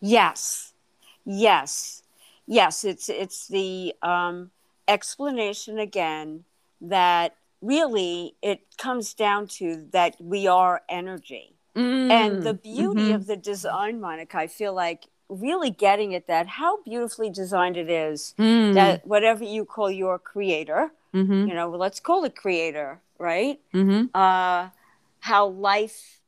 Yes, 0.00 0.74
yes, 1.24 2.02
yes. 2.46 2.84
It's 2.84 3.08
it's 3.08 3.46
the 3.46 3.94
um, 4.02 4.50
explanation 4.88 5.78
again 5.78 6.44
that 6.80 7.36
really 7.62 8.34
it 8.42 8.62
comes 8.78 9.14
down 9.14 9.46
to 9.46 9.86
that 9.92 10.16
we 10.20 10.48
are 10.48 10.82
energy 10.88 11.54
and 12.10 12.42
the 12.42 12.54
beauty 12.54 13.10
Mhm. 13.10 13.14
of 13.14 13.26
the 13.26 13.36
design, 13.36 14.00
Monica, 14.00 14.38
I 14.38 14.48
feel 14.48 14.74
like 14.74 15.06
really 15.28 15.70
getting 15.70 16.14
at 16.14 16.26
that, 16.28 16.46
how 16.46 16.82
beautifully 16.82 17.30
designed 17.30 17.76
it 17.76 17.90
is 17.90 18.34
Mm. 18.38 18.74
that 18.74 19.06
whatever 19.06 19.44
you 19.44 19.64
call 19.64 19.90
your 19.90 20.18
creator, 20.18 20.92
Mhm. 21.12 21.48
you 21.48 21.54
know, 21.54 21.68
let's 21.70 22.00
call 22.00 22.24
it 22.24 22.36
creator, 22.36 23.00
right? 23.18 23.60
Mhm. 23.72 24.10
Uh, 24.14 24.70
how 25.20 25.46
life 25.46 26.20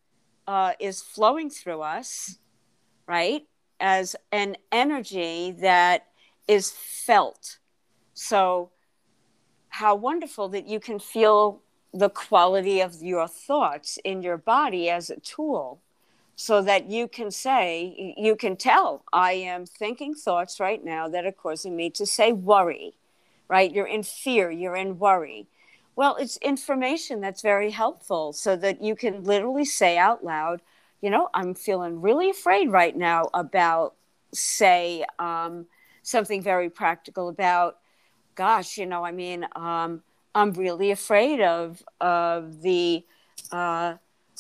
uh, 0.46 0.72
is 0.80 1.02
flowing 1.02 1.50
through 1.50 1.82
us, 1.82 2.38
right? 3.06 3.46
As 3.78 4.16
an 4.32 4.56
energy 4.72 5.50
that 5.50 6.06
is 6.46 6.70
felt. 6.70 7.58
So, 8.14 8.70
how 9.68 9.94
wonderful 9.94 10.48
that 10.48 10.66
you 10.66 10.80
can 10.80 10.98
feel 10.98 11.62
the 11.92 12.08
quality 12.08 12.80
of 12.80 13.02
your 13.02 13.28
thoughts 13.28 13.98
in 14.04 14.22
your 14.22 14.38
body 14.38 14.88
as 14.88 15.10
a 15.10 15.20
tool 15.20 15.82
so 16.40 16.62
that 16.62 16.88
you 16.88 17.08
can 17.08 17.32
say, 17.32 18.14
you 18.16 18.36
can 18.36 18.54
tell, 18.54 19.02
I 19.12 19.32
am 19.32 19.66
thinking 19.66 20.14
thoughts 20.14 20.60
right 20.60 20.82
now 20.84 21.08
that 21.08 21.26
are 21.26 21.32
causing 21.32 21.74
me 21.74 21.90
to 21.90 22.06
say 22.06 22.32
worry, 22.32 22.94
right? 23.48 23.74
You're 23.74 23.88
in 23.88 24.04
fear, 24.04 24.48
you're 24.48 24.76
in 24.76 25.00
worry. 25.00 25.48
Well, 25.96 26.14
it's 26.14 26.36
information 26.36 27.20
that's 27.20 27.42
very 27.42 27.72
helpful 27.72 28.32
so 28.32 28.54
that 28.54 28.80
you 28.80 28.94
can 28.94 29.24
literally 29.24 29.64
say 29.64 29.98
out 29.98 30.22
loud, 30.22 30.62
you 31.00 31.10
know, 31.10 31.28
I'm 31.34 31.54
feeling 31.54 32.00
really 32.00 32.30
afraid 32.30 32.70
right 32.70 32.96
now 32.96 33.30
about, 33.34 33.96
say, 34.32 35.04
um, 35.18 35.66
something 36.04 36.40
very 36.40 36.70
practical 36.70 37.28
about, 37.28 37.78
gosh, 38.36 38.78
you 38.78 38.86
know, 38.86 39.04
I 39.04 39.10
mean, 39.10 39.44
um, 39.56 40.04
I'm 40.36 40.52
really 40.52 40.92
afraid 40.92 41.40
of 41.40 41.82
of 42.00 42.62
the 42.62 43.04
uh, 43.50 43.94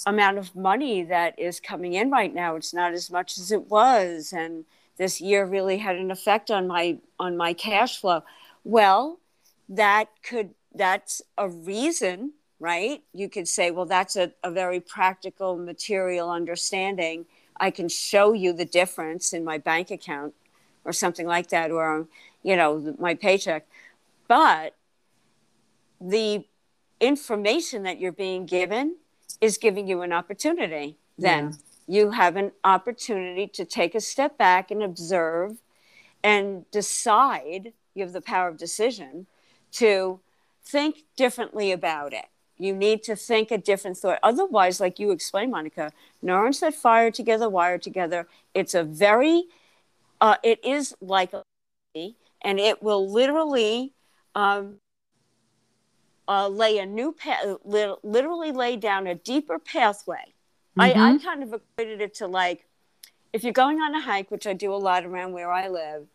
amount 0.06 0.38
of 0.38 0.54
money 0.54 1.02
that 1.02 1.38
is 1.38 1.60
coming 1.60 1.94
in 1.94 2.10
right 2.10 2.34
now. 2.34 2.56
It's 2.56 2.74
not 2.74 2.92
as 2.92 3.10
much 3.10 3.38
as 3.38 3.52
it 3.52 3.68
was, 3.68 4.32
and 4.32 4.64
this 4.96 5.20
year 5.20 5.44
really 5.44 5.78
had 5.78 5.96
an 5.96 6.10
effect 6.10 6.50
on 6.50 6.66
my 6.66 6.98
on 7.18 7.36
my 7.36 7.52
cash 7.52 8.00
flow. 8.00 8.22
Well, 8.64 9.18
that 9.68 10.08
could 10.22 10.54
that's 10.74 11.22
a 11.36 11.48
reason, 11.48 12.32
right? 12.60 13.02
You 13.12 13.28
could 13.28 13.48
say, 13.48 13.70
well, 13.70 13.86
that's 13.86 14.16
a, 14.16 14.32
a 14.44 14.50
very 14.50 14.80
practical, 14.80 15.56
material 15.56 16.30
understanding. 16.30 17.26
I 17.58 17.70
can 17.70 17.88
show 17.88 18.32
you 18.32 18.52
the 18.52 18.64
difference 18.64 19.32
in 19.32 19.44
my 19.44 19.58
bank 19.58 19.90
account 19.90 20.34
or 20.84 20.92
something 20.92 21.26
like 21.26 21.48
that, 21.48 21.70
or 21.70 22.06
you 22.42 22.56
know, 22.56 22.94
my 22.98 23.14
paycheck. 23.14 23.66
But 24.26 24.74
the 26.00 26.44
information 27.00 27.84
that 27.84 27.98
you're 27.98 28.12
being 28.12 28.46
given 28.46 28.96
is 29.40 29.58
giving 29.58 29.86
you 29.86 30.02
an 30.02 30.12
opportunity. 30.12 30.96
Then 31.18 31.56
you 31.86 32.10
have 32.10 32.36
an 32.36 32.52
opportunity 32.64 33.46
to 33.48 33.64
take 33.64 33.94
a 33.94 34.00
step 34.00 34.38
back 34.38 34.70
and 34.70 34.82
observe 34.82 35.58
and 36.22 36.70
decide. 36.70 37.72
You 37.94 38.04
have 38.04 38.12
the 38.12 38.20
power 38.20 38.48
of 38.48 38.56
decision 38.56 39.26
to 39.72 40.20
think 40.64 41.04
differently 41.16 41.72
about 41.72 42.12
it. 42.12 42.26
You 42.58 42.74
need 42.74 43.02
to 43.04 43.16
think 43.16 43.50
a 43.50 43.58
different 43.58 43.96
thought. 43.96 44.18
Otherwise, 44.22 44.80
like 44.80 44.98
you 44.98 45.12
explained, 45.12 45.52
Monica, 45.52 45.92
neurons 46.20 46.60
that 46.60 46.74
fire 46.74 47.10
together 47.10 47.48
wire 47.48 47.78
together. 47.78 48.26
It's 48.54 48.74
a 48.74 48.82
very, 48.82 49.44
uh, 50.20 50.36
it 50.42 50.64
is 50.64 50.94
like 51.00 51.32
a 51.32 51.42
and 52.42 52.60
it 52.60 52.82
will 52.82 53.10
literally 53.10 53.92
um, 54.34 54.76
uh, 56.28 56.46
lay 56.48 56.78
a 56.78 56.86
new 56.86 57.12
path, 57.12 57.44
literally 57.64 58.52
lay 58.52 58.76
down 58.76 59.06
a 59.06 59.14
deeper 59.14 59.58
pathway. 59.58 60.34
I, 60.78 60.92
I 60.92 61.12
Mhm. 61.14 61.22
kind 61.24 61.42
of 61.42 61.54
equated 61.54 62.00
it 62.00 62.14
to 62.16 62.26
like 62.26 62.66
if 63.32 63.44
you're 63.44 63.52
going 63.52 63.80
on 63.80 63.94
a 63.94 64.00
hike, 64.00 64.30
which 64.30 64.46
I 64.46 64.52
do 64.54 64.72
a 64.72 64.76
lot 64.76 65.04
around 65.04 65.32
where 65.32 65.50
I 65.52 65.68
live, 65.68 66.06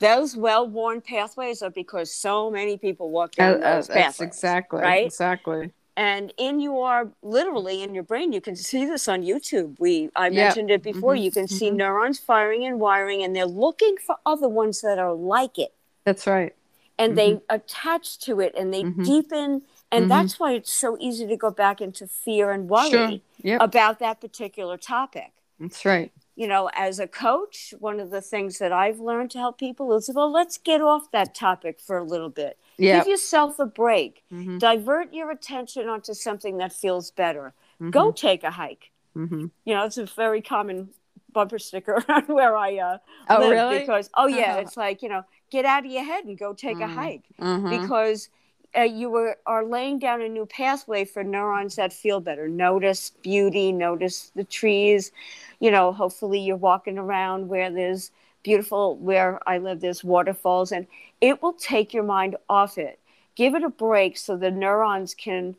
those 0.00 0.36
well-worn 0.36 1.00
pathways 1.00 1.62
are 1.62 1.70
because 1.70 2.12
so 2.12 2.50
many 2.50 2.76
people 2.76 3.10
walk 3.10 3.32
Uh, 3.38 3.54
down 3.54 3.62
uh, 3.62 3.76
those 3.76 3.86
that's 3.88 4.18
pathways. 4.18 4.28
exactly 4.28 4.80
right? 4.80 5.06
Exactly. 5.06 5.70
And 5.96 6.32
in 6.36 6.60
your 6.60 7.12
literally 7.22 7.82
in 7.82 7.94
your 7.94 8.02
brain, 8.02 8.32
you 8.32 8.40
can 8.40 8.54
see 8.56 8.84
this 8.84 9.08
on 9.08 9.22
YouTube. 9.22 9.76
We 9.78 10.10
I 10.14 10.28
mentioned 10.28 10.70
it 10.70 10.82
before. 10.82 11.14
Mhm. 11.14 11.22
You 11.22 11.30
can 11.30 11.48
see 11.48 11.70
Mhm. 11.70 11.76
neurons 11.76 12.18
firing 12.18 12.64
and 12.66 12.78
wiring, 12.78 13.22
and 13.22 13.34
they're 13.34 13.46
looking 13.46 13.96
for 13.96 14.16
other 14.26 14.48
ones 14.48 14.82
that 14.82 14.98
are 14.98 15.14
like 15.14 15.58
it 15.58 15.72
That's 16.04 16.26
right. 16.26 16.54
And 16.98 17.16
they 17.16 17.40
attach 17.50 18.18
to 18.20 18.40
it 18.40 18.54
and 18.56 18.72
they 18.72 18.84
Mhm. 18.84 19.04
deepen 19.04 19.62
and 19.92 20.06
Mhm. 20.06 20.08
that's 20.08 20.40
why 20.40 20.52
it's 20.52 20.72
so 20.72 20.96
easy 20.98 21.26
to 21.26 21.36
go 21.36 21.50
back 21.50 21.80
into 21.80 22.06
fear 22.06 22.50
and 22.50 22.68
worry 22.68 22.88
Sure. 22.90 23.20
Yep. 23.42 23.60
about 23.62 23.98
that 24.00 24.20
particular 24.20 24.76
topic 24.76 25.32
That's 25.60 25.84
right. 25.84 26.10
you 26.34 26.46
know 26.48 26.68
as 26.74 26.98
a 26.98 27.06
coach 27.06 27.72
one 27.78 28.00
of 28.00 28.10
the 28.10 28.20
things 28.22 28.58
that 28.58 28.72
i've 28.72 28.98
learned 28.98 29.30
to 29.32 29.38
help 29.38 29.58
people 29.58 29.92
is 29.94 30.10
well 30.14 30.30
let's 30.30 30.58
get 30.58 30.80
off 30.80 31.10
that 31.12 31.34
topic 31.34 31.80
for 31.80 31.98
a 31.98 32.04
little 32.04 32.30
bit 32.30 32.58
Yeah. 32.78 32.98
give 32.98 33.08
yourself 33.08 33.58
a 33.58 33.66
break 33.66 34.24
Mhm. 34.32 34.58
divert 34.58 35.12
your 35.14 35.30
attention 35.30 35.88
onto 35.88 36.14
something 36.14 36.56
that 36.58 36.72
feels 36.72 37.10
better 37.10 37.54
go 37.90 38.10
take 38.10 38.42
a 38.42 38.50
hike 38.52 38.90
Mhm. 39.14 39.50
you 39.64 39.74
know 39.74 39.84
it's 39.84 39.98
a 39.98 40.06
very 40.06 40.40
common 40.42 40.92
bumper 41.32 41.58
sticker 41.58 41.92
around 42.08 42.28
where 42.28 42.56
i 42.56 42.76
uh, 42.78 42.98
Oh, 43.28 43.38
live 43.40 43.50
really? 43.50 43.78
because 43.80 44.08
oh 44.14 44.26
yeah 44.26 44.52
Uh-huh. 44.52 44.60
it's 44.62 44.76
like 44.76 45.02
you 45.02 45.08
know 45.10 45.22
get 45.50 45.64
out 45.64 45.84
of 45.84 45.90
your 45.90 46.04
head 46.04 46.24
and 46.24 46.38
go 46.38 46.52
take 46.52 46.80
a 46.80 46.86
Mm. 46.86 46.94
hike 46.94 47.24
Mhm. 47.40 47.70
because 47.70 48.28
uh, 48.76 48.82
you 48.82 49.08
were, 49.08 49.38
are 49.46 49.64
laying 49.64 49.98
down 49.98 50.20
a 50.20 50.28
new 50.28 50.44
pathway 50.46 51.04
for 51.04 51.24
neurons 51.24 51.76
that 51.76 51.92
feel 51.92 52.20
better. 52.20 52.48
Notice 52.48 53.10
beauty, 53.22 53.72
notice 53.72 54.30
the 54.34 54.44
trees. 54.44 55.12
You 55.60 55.70
know, 55.70 55.92
hopefully 55.92 56.40
you're 56.40 56.56
walking 56.56 56.98
around 56.98 57.48
where 57.48 57.70
there's 57.70 58.10
beautiful, 58.42 58.96
where 58.96 59.40
I 59.48 59.58
live, 59.58 59.80
there's 59.80 60.04
waterfalls, 60.04 60.72
and 60.72 60.86
it 61.20 61.42
will 61.42 61.54
take 61.54 61.94
your 61.94 62.02
mind 62.04 62.36
off 62.48 62.76
it. 62.78 62.98
Give 63.34 63.54
it 63.54 63.64
a 63.64 63.70
break 63.70 64.16
so 64.18 64.36
the 64.36 64.50
neurons 64.50 65.14
can 65.14 65.56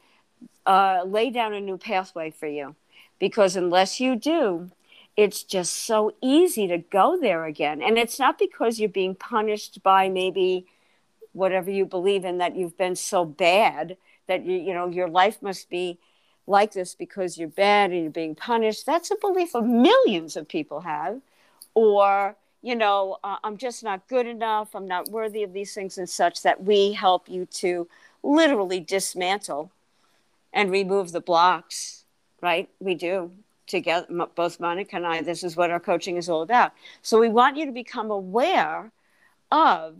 uh, 0.66 1.04
lay 1.06 1.30
down 1.30 1.54
a 1.54 1.62
new 1.62 1.78
pathway 1.78 2.30
for 2.30 2.48
you. 2.48 2.76
Because 3.20 3.56
unless 3.56 4.00
you 4.00 4.16
do, 4.16 4.70
it's 5.18 5.44
just 5.44 5.74
so 5.74 6.14
easy 6.22 6.68
to 6.68 6.78
go 6.78 7.20
there 7.20 7.46
again. 7.46 7.82
And 7.82 7.98
it's 7.98 8.20
not 8.20 8.38
because 8.38 8.80
you're 8.80 8.90
being 8.90 9.16
punished 9.16 9.84
by 9.84 10.10
maybe 10.10 10.68
whatever 11.34 11.72
you 11.72 11.86
believe 11.86 12.24
in 12.24 12.38
that 12.38 12.56
you've 12.56 12.78
been 12.78 12.96
so 12.96 13.26
bad 13.26 13.98
that 14.28 14.46
you 14.46 14.58
you 14.58 14.74
know 14.74 14.88
your 14.88 15.10
life 15.10 15.42
must 15.42 15.70
be 15.70 15.98
like 16.46 16.74
this 16.74 16.96
because 16.96 17.38
you're 17.38 17.48
bad 17.50 17.92
and 17.92 18.02
you're 18.04 18.12
being 18.12 18.36
punished. 18.36 18.86
That's 18.86 19.12
a 19.12 19.16
belief 19.20 19.56
of 19.56 19.66
millions 19.66 20.38
of 20.38 20.48
people 20.48 20.82
have. 20.82 21.22
Or 21.74 22.36
you 22.64 22.76
know 22.76 23.18
uh, 23.24 23.38
i'm 23.44 23.56
just 23.56 23.84
not 23.84 24.08
good 24.08 24.26
enough 24.26 24.74
i'm 24.74 24.88
not 24.88 25.10
worthy 25.10 25.44
of 25.44 25.54
these 25.54 25.76
things 25.76 25.96
and 26.00 26.10
such 26.10 26.42
that 26.42 26.64
we 26.64 26.92
help 26.94 27.30
you 27.30 27.46
to 27.46 27.88
literally 28.24 28.80
dismantle 28.80 29.72
and 30.52 30.72
remove 30.72 31.12
the 31.12 31.22
blocks 31.22 31.98
right? 32.42 32.70
We 32.80 32.96
do 32.96 33.32
together 33.68 34.08
both 34.36 34.60
monica 34.60 34.96
and 34.96 35.06
i 35.06 35.22
this 35.22 35.44
is 35.44 35.56
what 35.56 35.70
our 35.70 35.80
coaching 35.80 36.18
is 36.18 36.30
all 36.30 36.42
about 36.42 36.72
so 37.02 37.20
we 37.20 37.30
want 37.30 37.58
you 37.58 37.66
to 37.66 37.72
become 37.72 38.10
aware 38.10 38.92
of 39.52 39.96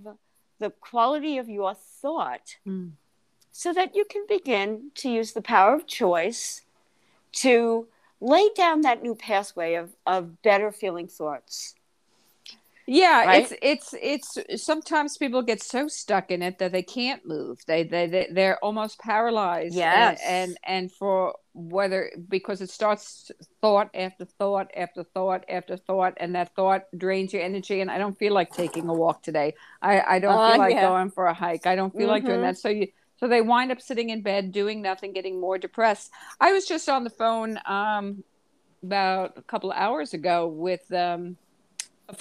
the 0.60 0.70
quality 0.70 1.38
of 1.38 1.50
your 1.50 1.74
thought 1.74 2.58
Mm. 2.66 2.92
so 3.52 3.74
that 3.74 3.96
you 3.96 4.06
can 4.06 4.26
begin 4.28 4.92
to 4.96 5.10
use 5.10 5.34
the 5.34 5.42
power 5.42 5.74
of 5.76 5.86
choice 5.88 6.62
to 7.34 7.88
lay 8.20 8.50
down 8.56 8.82
that 8.82 9.04
new 9.04 9.14
pathway 9.16 9.76
of, 9.76 9.92
of 10.06 10.42
better 10.42 10.72
feeling 10.72 11.08
thoughts. 11.08 11.76
Yeah, 12.90 13.26
Right? 13.26 13.52
it's 13.52 13.52
it's 13.62 13.94
it's 14.02 14.38
sometimes 14.64 15.18
people 15.18 15.42
get 15.42 15.62
so 15.62 15.90
stuck 15.90 16.32
in 16.32 16.42
it 16.42 16.60
that 16.60 16.72
they 16.72 16.84
can't 16.84 17.26
move. 17.26 17.60
They 17.68 17.84
they, 17.84 18.08
they 18.08 18.30
they're 18.32 18.58
almost 18.64 18.98
paralyzed. 19.00 19.84
Yes. 19.86 19.88
And, 19.90 20.18
and 20.22 20.58
and 20.64 20.90
for 20.94 21.36
whether 21.54 22.10
because 22.30 22.62
it 22.62 22.70
starts 22.70 23.30
thought 23.62 23.90
after 23.94 24.24
thought 24.24 24.72
after 24.76 25.04
thought 25.04 25.44
after 25.50 25.76
thought 25.76 26.14
and 26.18 26.34
that 26.36 26.56
thought 26.56 26.84
drains 26.98 27.34
your 27.34 27.42
energy 27.42 27.82
and 27.82 27.92
I 27.92 27.98
don't 27.98 28.18
feel 28.18 28.34
like 28.34 28.54
taking 28.54 28.88
a 28.88 28.94
walk 28.94 29.22
today. 29.22 29.56
I 29.82 30.00
I 30.02 30.20
don't 30.20 30.42
Uh, 30.42 30.46
feel 30.46 30.58
like 30.58 30.80
yeah. 30.80 30.80
going 30.80 31.12
for 31.12 31.26
a 31.26 31.34
hike. 31.34 31.66
I 31.66 31.76
don't 31.76 31.96
feel 31.96 32.08
like 32.08 32.24
doing 32.26 32.40
Mhm. 32.40 32.42
that. 32.42 32.58
So 32.58 32.70
you 32.70 32.88
so 33.18 33.28
they 33.28 33.42
wind 33.42 33.70
up 33.72 33.82
sitting 33.82 34.12
in 34.12 34.22
bed 34.22 34.54
doing 34.54 34.82
nothing, 34.82 35.12
getting 35.12 35.42
more 35.42 35.58
depressed. 35.58 36.10
I 36.40 36.54
was 36.54 36.66
just 36.66 36.88
on 36.88 37.04
the 37.04 37.10
phone 37.10 37.60
um 37.66 38.24
about 38.84 39.34
a 39.38 39.42
couple 39.44 39.72
of 39.72 39.78
hours 39.78 40.14
ago 40.14 40.48
with 40.48 40.82
um 40.94 41.38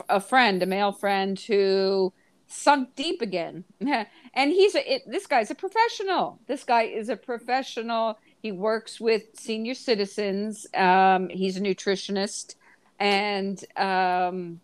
a, 0.09 0.21
friend, 0.21 0.62
a 0.62 0.66
male 0.66 0.93
friend 0.93 1.38
who 1.38 2.12
sunk 2.47 2.95
deep 2.97 3.23
again. 3.23 3.64
and 3.81 4.50
he's 4.50 4.75
a, 4.75 4.95
it, 4.95 5.02
this 5.07 5.26
guy's 5.26 5.50
a 5.50 5.55
professional. 5.55 6.40
This 6.47 6.64
guy 6.64 6.83
is 6.85 7.09
a 7.09 7.16
professional. 7.16 8.19
He 8.40 8.52
works 8.52 9.00
with 9.00 9.23
senior 9.35 9.75
citizens. 9.75 10.66
Um, 10.75 11.28
he's 11.28 11.57
a 11.57 11.61
nutritionist, 11.61 12.55
and 13.00 13.62
um, 13.76 14.61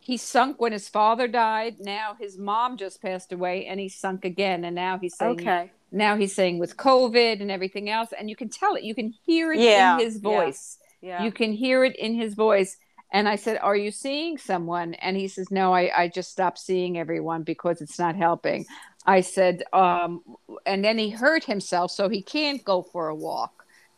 he 0.00 0.16
sunk 0.16 0.60
when 0.60 0.72
his 0.72 0.88
father 0.88 1.28
died. 1.28 1.76
Now 1.80 2.16
his 2.18 2.38
mom 2.38 2.76
just 2.76 3.00
passed 3.02 3.32
away, 3.32 3.66
and 3.66 3.78
he 3.78 3.88
sunk 3.88 4.24
again. 4.24 4.64
And 4.64 4.74
now 4.74 4.98
he's 4.98 5.16
saying, 5.16 5.40
Okay. 5.40 5.70
now 5.92 6.16
he's 6.16 6.34
saying 6.34 6.58
with 6.58 6.76
COVID 6.76 7.40
and 7.40 7.50
everything 7.50 7.90
else, 7.90 8.10
and 8.18 8.28
you 8.28 8.36
can 8.36 8.48
tell 8.48 8.74
it. 8.74 8.82
You 8.82 8.94
can 8.94 9.12
hear 9.24 9.52
it 9.52 9.60
Yeah, 9.60 9.94
in 9.98 10.04
his 10.04 10.16
yeah. 10.16 10.20
voice 10.22 10.78
Yeah. 11.00 11.22
You 11.24 11.30
can 11.32 11.52
hear 11.52 11.84
it 11.84 11.96
in 11.96 12.14
his 12.14 12.34
voice. 12.34 12.76
And 13.12 13.28
I 13.28 13.36
said, 13.36 13.58
Are 13.62 13.76
you 13.76 13.90
seeing 13.90 14.38
someone? 14.38 14.94
And 14.94 15.16
he 15.16 15.28
says, 15.28 15.50
No, 15.50 15.72
I, 15.74 15.90
I 16.04 16.08
just 16.08 16.30
stopped 16.30 16.58
seeing 16.58 16.98
everyone 16.98 17.42
because 17.44 17.80
it's 17.80 17.98
not 17.98 18.16
helping. 18.16 18.66
I 19.06 19.20
said, 19.20 19.62
um, 19.72 20.22
and 20.66 20.84
then 20.84 20.98
he 20.98 21.10
hurt 21.10 21.44
himself, 21.44 21.92
so 21.92 22.08
he 22.08 22.22
can't 22.22 22.64
go 22.64 22.82
for 22.82 23.08
a 23.08 23.14
walk. 23.14 23.52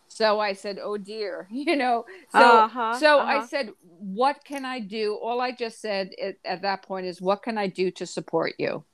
So 0.09 0.41
I 0.41 0.53
said, 0.55 0.79
"Oh 0.83 0.97
dear," 0.99 1.47
you 1.53 1.77
know. 1.77 2.05
So, 2.29 2.65
Uh-huh, 2.65 3.01
so 3.01 3.21
I 3.21 3.39
uh-huh. 3.39 3.47
said, 3.49 3.71
"What 3.81 4.45
can 4.45 4.65
I 4.65 4.81
do?" 4.81 5.15
All 5.23 5.41
I 5.41 5.53
just 5.53 5.81
said 5.81 6.11
at, 6.23 6.37
at 6.45 6.63
that 6.63 6.83
point 6.83 7.07
is, 7.07 7.21
"What 7.21 7.43
can 7.43 7.59
I 7.59 7.69
do 7.69 7.91
to 7.93 8.07
support 8.07 8.55
you?" 8.59 8.85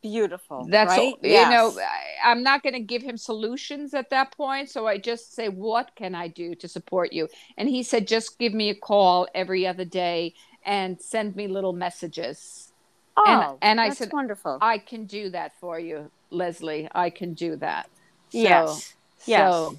Beautiful. 0.00 0.66
That's 0.70 0.90
right? 0.90 0.98
all. 1.00 1.18
You 1.22 1.48
know, 1.50 1.72
I, 1.78 2.30
I'm 2.30 2.42
not 2.42 2.62
going 2.62 2.74
to 2.74 2.80
give 2.80 3.02
him 3.02 3.16
solutions 3.16 3.94
at 3.94 4.10
that 4.10 4.36
point. 4.36 4.70
So 4.70 4.86
I 4.86 4.98
just 4.98 5.34
say, 5.34 5.48
"What 5.48 5.90
can 5.96 6.14
I 6.14 6.28
do 6.28 6.54
to 6.56 6.68
support 6.68 7.12
you?" 7.12 7.28
And 7.56 7.68
he 7.68 7.82
said, 7.82 8.06
"Just 8.06 8.38
give 8.38 8.54
me 8.54 8.70
a 8.70 8.74
call 8.74 9.26
every 9.34 9.66
other 9.66 9.84
day 9.84 10.34
and 10.64 11.00
send 11.00 11.34
me 11.36 11.48
little 11.48 11.72
messages." 11.72 12.72
oh, 13.16 13.24
and- 13.26 13.58
and 13.60 13.80
I 13.80 13.90
said, 13.90 14.12
wonderful. 14.12 14.58
I 14.60 14.78
can 14.78 15.04
do 15.04 15.28
that 15.30 15.52
for 15.60 15.78
you, 15.78 16.10
Leslie. 16.30 16.88
I 16.94 17.10
can 17.10 17.34
do 17.34 17.56
that. 17.56 17.90
So, 18.30 18.38
yes. 18.38 18.94
Yes. 19.26 19.52
So, 19.52 19.76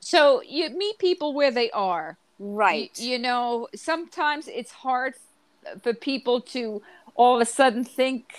so 0.00 0.42
you 0.42 0.68
meet 0.70 0.98
people 0.98 1.32
where 1.32 1.50
they 1.50 1.70
are. 1.70 2.18
right. 2.38 2.90
You, 2.98 3.12
you 3.12 3.18
know, 3.18 3.68
sometimes 3.74 4.48
it's 4.48 4.70
hard 4.72 5.14
for 5.82 5.94
people 5.94 6.40
to 6.40 6.82
all 7.14 7.36
of 7.36 7.40
a 7.40 7.46
sudden 7.46 7.84
think, 7.84 8.34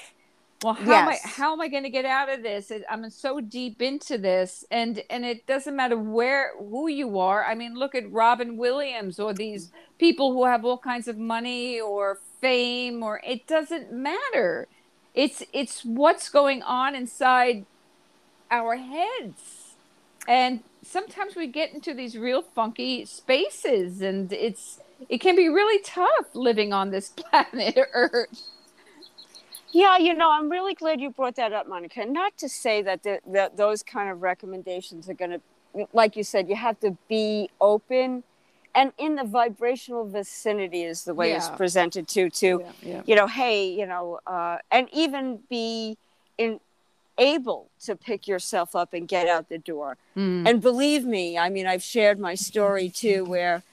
well, 0.63 0.73
how 0.73 0.93
am 0.93 1.07
I 1.09 1.17
how 1.23 1.53
am 1.53 1.61
I 1.61 1.67
going 1.67 1.83
to 1.83 1.89
get 1.89 2.05
out 2.05 2.29
of 2.29 2.41
this? 2.41 2.71
I'm 2.89 3.09
so 3.09 3.41
deep 3.41 3.81
into 3.81 4.17
this, 4.17 4.63
and 4.71 5.03
and 5.09 5.25
it 5.25 5.45
doesn't 5.45 5.75
matter 5.75 5.97
where 5.97 6.51
who 6.57 6.87
you 6.87 7.19
are. 7.19 7.43
I 7.43 7.53
mean, 7.53 7.75
look 7.75 7.93
at 7.93 8.09
Robin 8.09 8.55
Williams 8.55 9.19
or 9.19 9.33
these 9.33 9.71
people 9.99 10.31
who 10.31 10.45
have 10.45 10.63
all 10.63 10.77
kinds 10.77 11.07
of 11.09 11.17
money 11.17 11.81
or 11.81 12.19
fame, 12.39 13.03
or 13.03 13.21
it 13.25 13.45
doesn't 13.45 13.91
matter. 13.91 14.67
It's 15.13 15.43
it's 15.51 15.83
what's 15.83 16.29
going 16.29 16.63
on 16.63 16.95
inside 16.95 17.65
our 18.49 18.77
heads, 18.77 19.75
and 20.27 20.61
sometimes 20.81 21.35
we 21.35 21.47
get 21.47 21.73
into 21.73 21.93
these 21.93 22.17
real 22.17 22.41
funky 22.41 23.03
spaces, 23.03 24.01
and 24.01 24.31
it's 24.31 24.79
it 25.09 25.17
can 25.17 25.35
be 25.35 25.49
really 25.49 25.81
tough 25.83 26.33
living 26.33 26.71
on 26.71 26.91
this 26.91 27.09
planet 27.15 27.77
Earth. 27.93 28.52
Yeah, 29.73 29.97
you 29.97 30.13
know, 30.13 30.31
I'm 30.31 30.49
really 30.49 30.75
glad 30.75 31.01
you 31.01 31.09
brought 31.09 31.35
that 31.37 31.51
up, 31.51 31.67
Monica. 31.67 32.05
Not 32.05 32.37
to 32.37 32.47
say 32.47 32.83
that 32.83 33.01
the, 33.01 33.19
that 33.27 33.57
those 33.57 33.81
kind 33.81 34.09
of 34.11 34.21
recommendations 34.21 35.09
are 35.09 35.15
going 35.15 35.31
to, 35.31 35.87
like 35.93 36.15
you 36.15 36.23
said, 36.23 36.47
you 36.47 36.55
have 36.55 36.79
to 36.81 36.95
be 37.09 37.49
open, 37.59 38.23
and 38.75 38.93
in 38.99 39.15
the 39.15 39.23
vibrational 39.23 40.05
vicinity 40.05 40.83
is 40.83 41.03
the 41.05 41.13
way 41.13 41.31
it's 41.33 41.49
presented 41.49 42.07
to. 42.09 42.29
To 42.29 42.61
Yeah, 42.61 42.71
yeah. 42.81 43.01
you 43.05 43.15
know, 43.15 43.27
hey, 43.27 43.67
you 43.67 43.87
know, 43.87 44.19
uh, 44.27 44.59
and 44.71 44.87
even 44.93 45.39
be 45.49 45.97
in 46.37 46.59
able 47.17 47.69
to 47.85 47.95
pick 47.95 48.27
yourself 48.27 48.75
up 48.75 48.93
and 48.93 49.07
get 49.07 49.27
out 49.27 49.49
the 49.49 49.57
door. 49.57 49.97
Mm. 50.17 50.47
And 50.47 50.61
believe 50.61 51.05
me, 51.05 51.37
I 51.37 51.49
mean, 51.49 51.67
I've 51.67 51.83
shared 51.83 52.19
my 52.19 52.35
story 52.35 52.89
too, 52.89 53.23
where, 53.25 53.63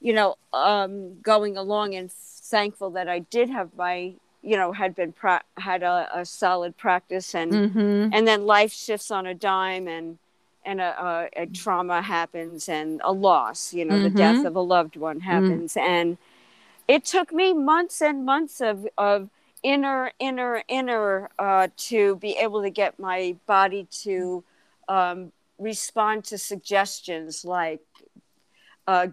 you 0.00 0.12
know, 0.12 0.36
um, 0.52 1.20
going 1.20 1.56
along 1.56 1.94
and 1.94 2.10
thankful 2.12 2.90
that 2.90 3.08
I 3.08 3.20
did 3.20 3.48
have 3.48 3.70
my, 3.76 4.14
you 4.42 4.56
know, 4.56 4.72
had 4.72 4.94
been 4.94 5.12
pra- 5.12 5.42
had 5.58 5.82
a, 5.82 6.08
a 6.14 6.24
solid 6.24 6.76
practice, 6.76 7.34
and 7.34 7.50
Mm-hmm. 7.52 8.08
and 8.12 8.26
then 8.26 8.46
life 8.46 8.72
shifts 8.72 9.10
on 9.10 9.26
a 9.26 9.34
dime, 9.34 9.88
and 9.88 10.18
and 10.64 10.80
a, 10.80 11.28
a, 11.36 11.42
a 11.42 11.46
trauma 11.46 12.02
happens, 12.02 12.68
and 12.68 13.00
a 13.04 13.12
loss, 13.12 13.72
you 13.72 13.84
know, 13.84 13.98
the 13.98 14.10
death 14.10 14.38
Mhm. 14.38 14.46
of 14.46 14.56
a 14.56 14.60
loved 14.60 14.96
one 14.96 15.20
happens, 15.20 15.76
and 15.76 16.18
it 16.88 17.04
took 17.04 17.32
me 17.32 17.52
months 17.52 18.00
and 18.02 18.24
months 18.24 18.60
of 18.60 18.86
of 18.98 19.28
inner 19.62 20.12
inner 20.18 20.62
inner 20.68 21.30
uh, 21.38 21.68
to 21.76 22.16
be 22.16 22.36
able 22.36 22.62
to 22.62 22.70
get 22.70 22.98
my 22.98 23.36
body 23.46 23.86
to 23.90 24.42
um, 24.88 25.32
respond 25.58 26.24
to 26.24 26.38
suggestions 26.38 27.44
like 27.44 27.80
uh, 28.86 29.08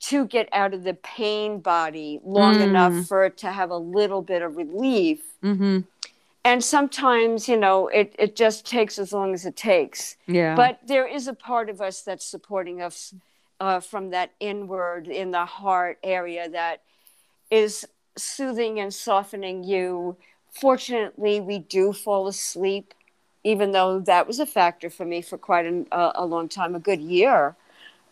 to 0.00 0.24
get 0.26 0.48
out 0.52 0.72
of 0.74 0.82
the 0.84 0.94
pain 0.94 1.60
body 1.60 2.20
long 2.24 2.56
Mm. 2.56 2.62
enough 2.62 3.06
for 3.06 3.24
it 3.24 3.36
to 3.38 3.52
have 3.52 3.70
a 3.70 3.76
little 3.76 4.22
bit 4.22 4.42
of 4.42 4.56
relief 4.56 5.20
Mm-hmm. 5.42 5.80
and 6.44 6.64
sometimes 6.64 7.48
you 7.48 7.56
know 7.56 7.88
it, 7.88 8.14
it 8.18 8.36
just 8.36 8.66
takes 8.66 8.98
as 8.98 9.12
long 9.12 9.32
as 9.34 9.44
it 9.46 9.56
takes 9.56 10.16
Yeah. 10.26 10.54
but 10.54 10.78
there 10.86 11.06
is 11.06 11.26
a 11.28 11.34
part 11.34 11.68
of 11.70 11.80
us 11.80 12.02
that's 12.02 12.24
supporting 12.24 12.80
us 12.82 13.14
uh, 13.60 13.80
from 13.80 14.10
that 14.10 14.30
inward 14.40 15.06
in 15.06 15.30
the 15.32 15.44
heart 15.44 15.98
area 16.02 16.48
that 16.48 16.80
is 17.50 17.86
soothing 18.16 18.80
and 18.80 18.92
softening 18.92 19.64
you 19.64 20.16
fortunately 20.50 21.40
we 21.40 21.58
do 21.58 21.92
fall 21.92 22.26
asleep 22.26 22.92
even 23.44 23.72
though 23.72 23.98
that 24.00 24.26
was 24.26 24.38
a 24.40 24.46
factor 24.46 24.90
for 24.90 25.04
me 25.06 25.22
for 25.22 25.38
quite 25.38 25.64
an, 25.64 25.86
a, 25.92 26.12
a 26.16 26.26
long 26.26 26.48
time 26.48 26.74
a 26.74 26.78
good 26.80 27.00
year 27.00 27.54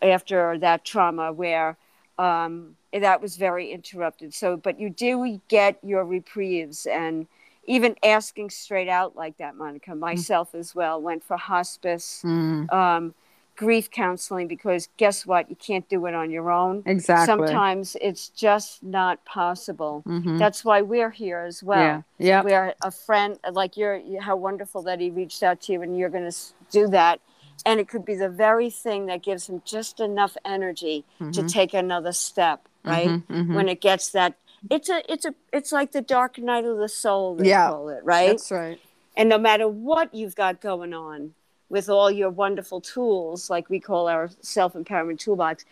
after 0.01 0.57
that 0.57 0.83
trauma 0.85 1.31
where 1.31 1.77
um, 2.17 2.75
that 2.91 3.21
was 3.21 3.37
very 3.37 3.71
interrupted 3.71 4.33
so 4.33 4.57
but 4.57 4.79
you 4.79 4.89
do 4.89 5.39
get 5.47 5.77
your 5.83 6.03
reprieves 6.05 6.85
and 6.85 7.27
even 7.65 7.95
asking 8.03 8.49
straight 8.49 8.89
out 8.89 9.15
like 9.15 9.37
that 9.37 9.55
monica 9.55 9.93
myself 9.95 10.53
as 10.55 10.73
well 10.75 11.01
went 11.01 11.23
for 11.23 11.37
hospice 11.37 12.21
Mm. 12.25 12.71
um, 12.73 13.13
grief 13.55 13.91
counseling 13.91 14.47
because 14.47 14.87
guess 14.97 15.25
what 15.25 15.49
you 15.49 15.55
can't 15.57 15.87
do 15.89 16.05
it 16.05 16.13
on 16.15 16.31
your 16.31 16.49
own 16.49 16.81
Exactly. 16.85 17.25
sometimes 17.25 17.97
it's 18.01 18.29
just 18.29 18.81
not 18.81 19.23
possible 19.25 20.01
Mhm. 20.07 20.39
that's 20.39 20.63
why 20.63 20.81
we're 20.81 21.09
here 21.11 21.39
as 21.39 21.61
well 21.61 22.03
yeah. 22.17 22.41
Yeah. 22.43 22.55
are 22.57 22.73
a 22.81 22.89
friend 22.91 23.37
like 23.51 23.75
you're 23.77 24.01
how 24.21 24.35
wonderful 24.37 24.81
that 24.83 24.99
he 25.01 25.09
reached 25.09 25.43
out 25.43 25.59
to 25.63 25.73
you 25.73 25.81
and 25.81 25.97
you're 25.97 26.09
going 26.09 26.29
to 26.31 26.37
do 26.71 26.87
that 26.87 27.19
and 27.65 27.79
it 27.79 27.87
could 27.87 28.05
be 28.05 28.15
the 28.15 28.29
very 28.29 28.69
thing 28.69 29.05
that 29.07 29.21
gives 29.23 29.47
him 29.47 29.61
just 29.65 29.99
enough 29.99 30.37
energy 30.45 31.05
to 31.31 31.41
Mhm. 31.43 31.51
take 31.51 31.73
another 31.73 32.11
step 32.13 32.67
right 32.83 33.09
Mhm, 33.09 33.23
mhm. 33.27 33.53
when 33.53 33.67
it 33.69 33.81
gets 33.81 34.09
that 34.11 34.35
it's 34.69 34.89
a 34.89 35.01
it's 35.11 35.25
a 35.25 35.33
it's 35.51 35.71
like 35.71 35.91
the 35.91 36.01
dark 36.01 36.37
night 36.37 36.65
of 36.65 36.77
the 36.77 36.87
soul 36.89 37.35
they 37.35 37.47
Yeah. 37.47 37.67
call 37.67 37.89
it 37.89 38.03
right 38.03 38.27
That's 38.37 38.51
right. 38.51 38.79
and 39.17 39.27
no 39.29 39.37
matter 39.37 39.67
what 39.67 40.13
you've 40.13 40.35
got 40.35 40.61
going 40.61 40.93
on 40.93 41.33
with 41.69 41.87
all 41.87 42.09
your 42.09 42.31
wonderful 42.31 42.81
tools, 42.81 43.49
like 43.49 43.69
we 43.69 43.79
call 43.79 44.07
our 44.07 44.29
self 44.41 44.73
empowerment 44.73 45.19
toolbox, 45.19 45.65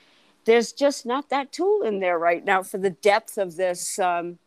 there's 0.46 0.72
just 0.72 1.06
not 1.06 1.30
that 1.30 1.52
tool 1.52 1.82
in 1.82 2.00
there 2.00 2.20
right 2.20 2.46
now 2.46 2.62
for 2.62 2.78
the 2.78 2.92
depth 2.92 3.38
of 3.38 3.56
this, 3.56 3.98
um, 3.98 4.38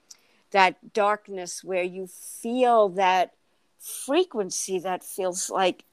that 0.53 0.93
darkness 0.93 1.65
where 1.65 1.83
you 1.83 2.07
feel 2.07 2.89
that 2.91 3.35
frequency 3.81 4.79
that 4.79 5.03
feels 5.03 5.51
like 5.51 5.85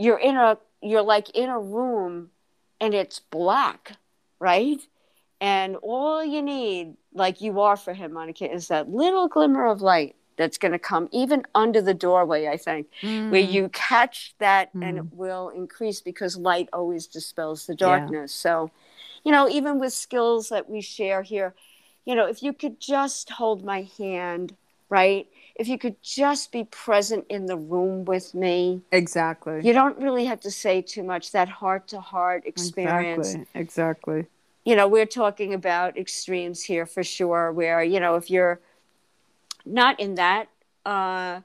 you're 0.00 0.18
in 0.18 0.36
a, 0.36 0.58
you're 0.82 1.02
like 1.02 1.30
in 1.30 1.48
a 1.50 1.58
room 1.58 2.30
and 2.80 2.94
it's 2.94 3.20
black, 3.20 3.92
right? 4.38 4.80
And 5.40 5.76
all 5.76 6.24
you 6.24 6.42
need, 6.42 6.94
like 7.12 7.40
you 7.40 7.60
are 7.60 7.76
for 7.76 7.92
him, 7.94 8.12
Monica, 8.14 8.50
is 8.50 8.68
that 8.68 8.88
little 8.90 9.28
glimmer 9.28 9.66
of 9.66 9.80
light 9.82 10.16
that's 10.36 10.58
going 10.58 10.72
to 10.72 10.78
come 10.78 11.08
even 11.12 11.42
under 11.54 11.82
the 11.82 11.92
doorway, 11.92 12.46
I 12.48 12.56
think, 12.56 12.86
where 13.28 13.42
Mm. 13.42 13.52
you 13.52 13.68
catch 13.70 14.34
that 14.38 14.70
and 14.80 14.96
Mm. 14.96 14.98
it 14.98 15.12
will 15.12 15.50
increase 15.50 16.00
because 16.00 16.36
light 16.36 16.68
always 16.72 17.06
dispels 17.06 17.66
the 17.66 17.74
Yeah. 17.74 17.86
darkness. 17.86 18.32
So, 18.32 18.70
you 19.24 19.32
know, 19.32 19.48
even 19.48 19.78
with 19.78 19.92
skills 19.92 20.48
that 20.48 20.68
we 20.70 20.80
share 20.80 21.22
here, 21.22 21.54
you 22.06 22.14
know, 22.14 22.26
if 22.26 22.42
you 22.42 22.54
could 22.54 22.80
just 22.80 23.28
hold 23.30 23.62
my 23.64 23.82
hand, 23.98 24.56
right? 24.88 25.28
If 25.60 25.68
you 25.68 25.76
could 25.76 26.02
just 26.02 26.52
be 26.52 26.64
present 26.64 27.26
in 27.28 27.44
the 27.44 27.58
room 27.58 28.06
with 28.06 28.34
me, 28.34 28.80
Exactly. 28.92 29.60
you 29.62 29.74
don't 29.74 29.98
really 29.98 30.24
have 30.24 30.40
to 30.40 30.50
say 30.50 30.80
too 30.80 31.02
much. 31.02 31.32
That 31.32 31.50
heart 31.50 31.86
to 31.88 32.00
heart 32.00 32.44
experience 32.46 33.28
Exactly. 33.28 33.60
Exactly. 33.60 34.26
you 34.64 34.74
know, 34.74 34.88
we're 34.88 35.04
talking 35.04 35.52
about 35.52 35.98
extremes 35.98 36.62
here 36.62 36.86
for 36.86 37.04
sure, 37.04 37.52
where, 37.52 37.82
you 37.82 38.00
know, 38.00 38.14
if 38.16 38.30
you're 38.30 38.58
not 39.66 40.00
in 40.00 40.14
that 40.14 40.48
uh, 40.86 41.40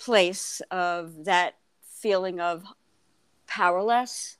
place 0.00 0.60
of 0.72 1.24
that 1.26 1.54
feeling 1.88 2.40
of 2.40 2.64
powerless, 3.46 4.38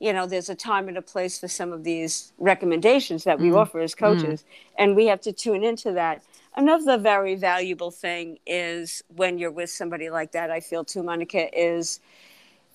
you 0.00 0.12
know, 0.12 0.26
there's 0.26 0.48
a 0.48 0.56
time 0.56 0.88
and 0.88 0.96
a 0.96 1.02
place 1.02 1.38
for 1.38 1.46
some 1.46 1.72
of 1.72 1.84
these 1.84 2.32
recommendations 2.38 3.22
that 3.22 3.38
we 3.38 3.50
Mm. 3.50 3.58
offer 3.58 3.78
as 3.78 3.94
coaches, 3.94 4.44
and 4.76 4.96
we 4.96 5.06
have 5.06 5.20
to 5.20 5.32
tune 5.32 5.62
into 5.62 5.92
that. 5.92 6.20
Another 6.58 6.98
very 6.98 7.36
valuable 7.36 7.92
thing 7.92 8.40
is 8.44 9.04
when 9.14 9.38
you're 9.38 9.52
with 9.52 9.70
somebody 9.70 10.10
like 10.10 10.32
that, 10.32 10.50
I 10.50 10.58
feel 10.58 10.84
too, 10.84 11.04
Monica, 11.04 11.46
is 11.56 12.00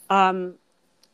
um, 0.09 0.53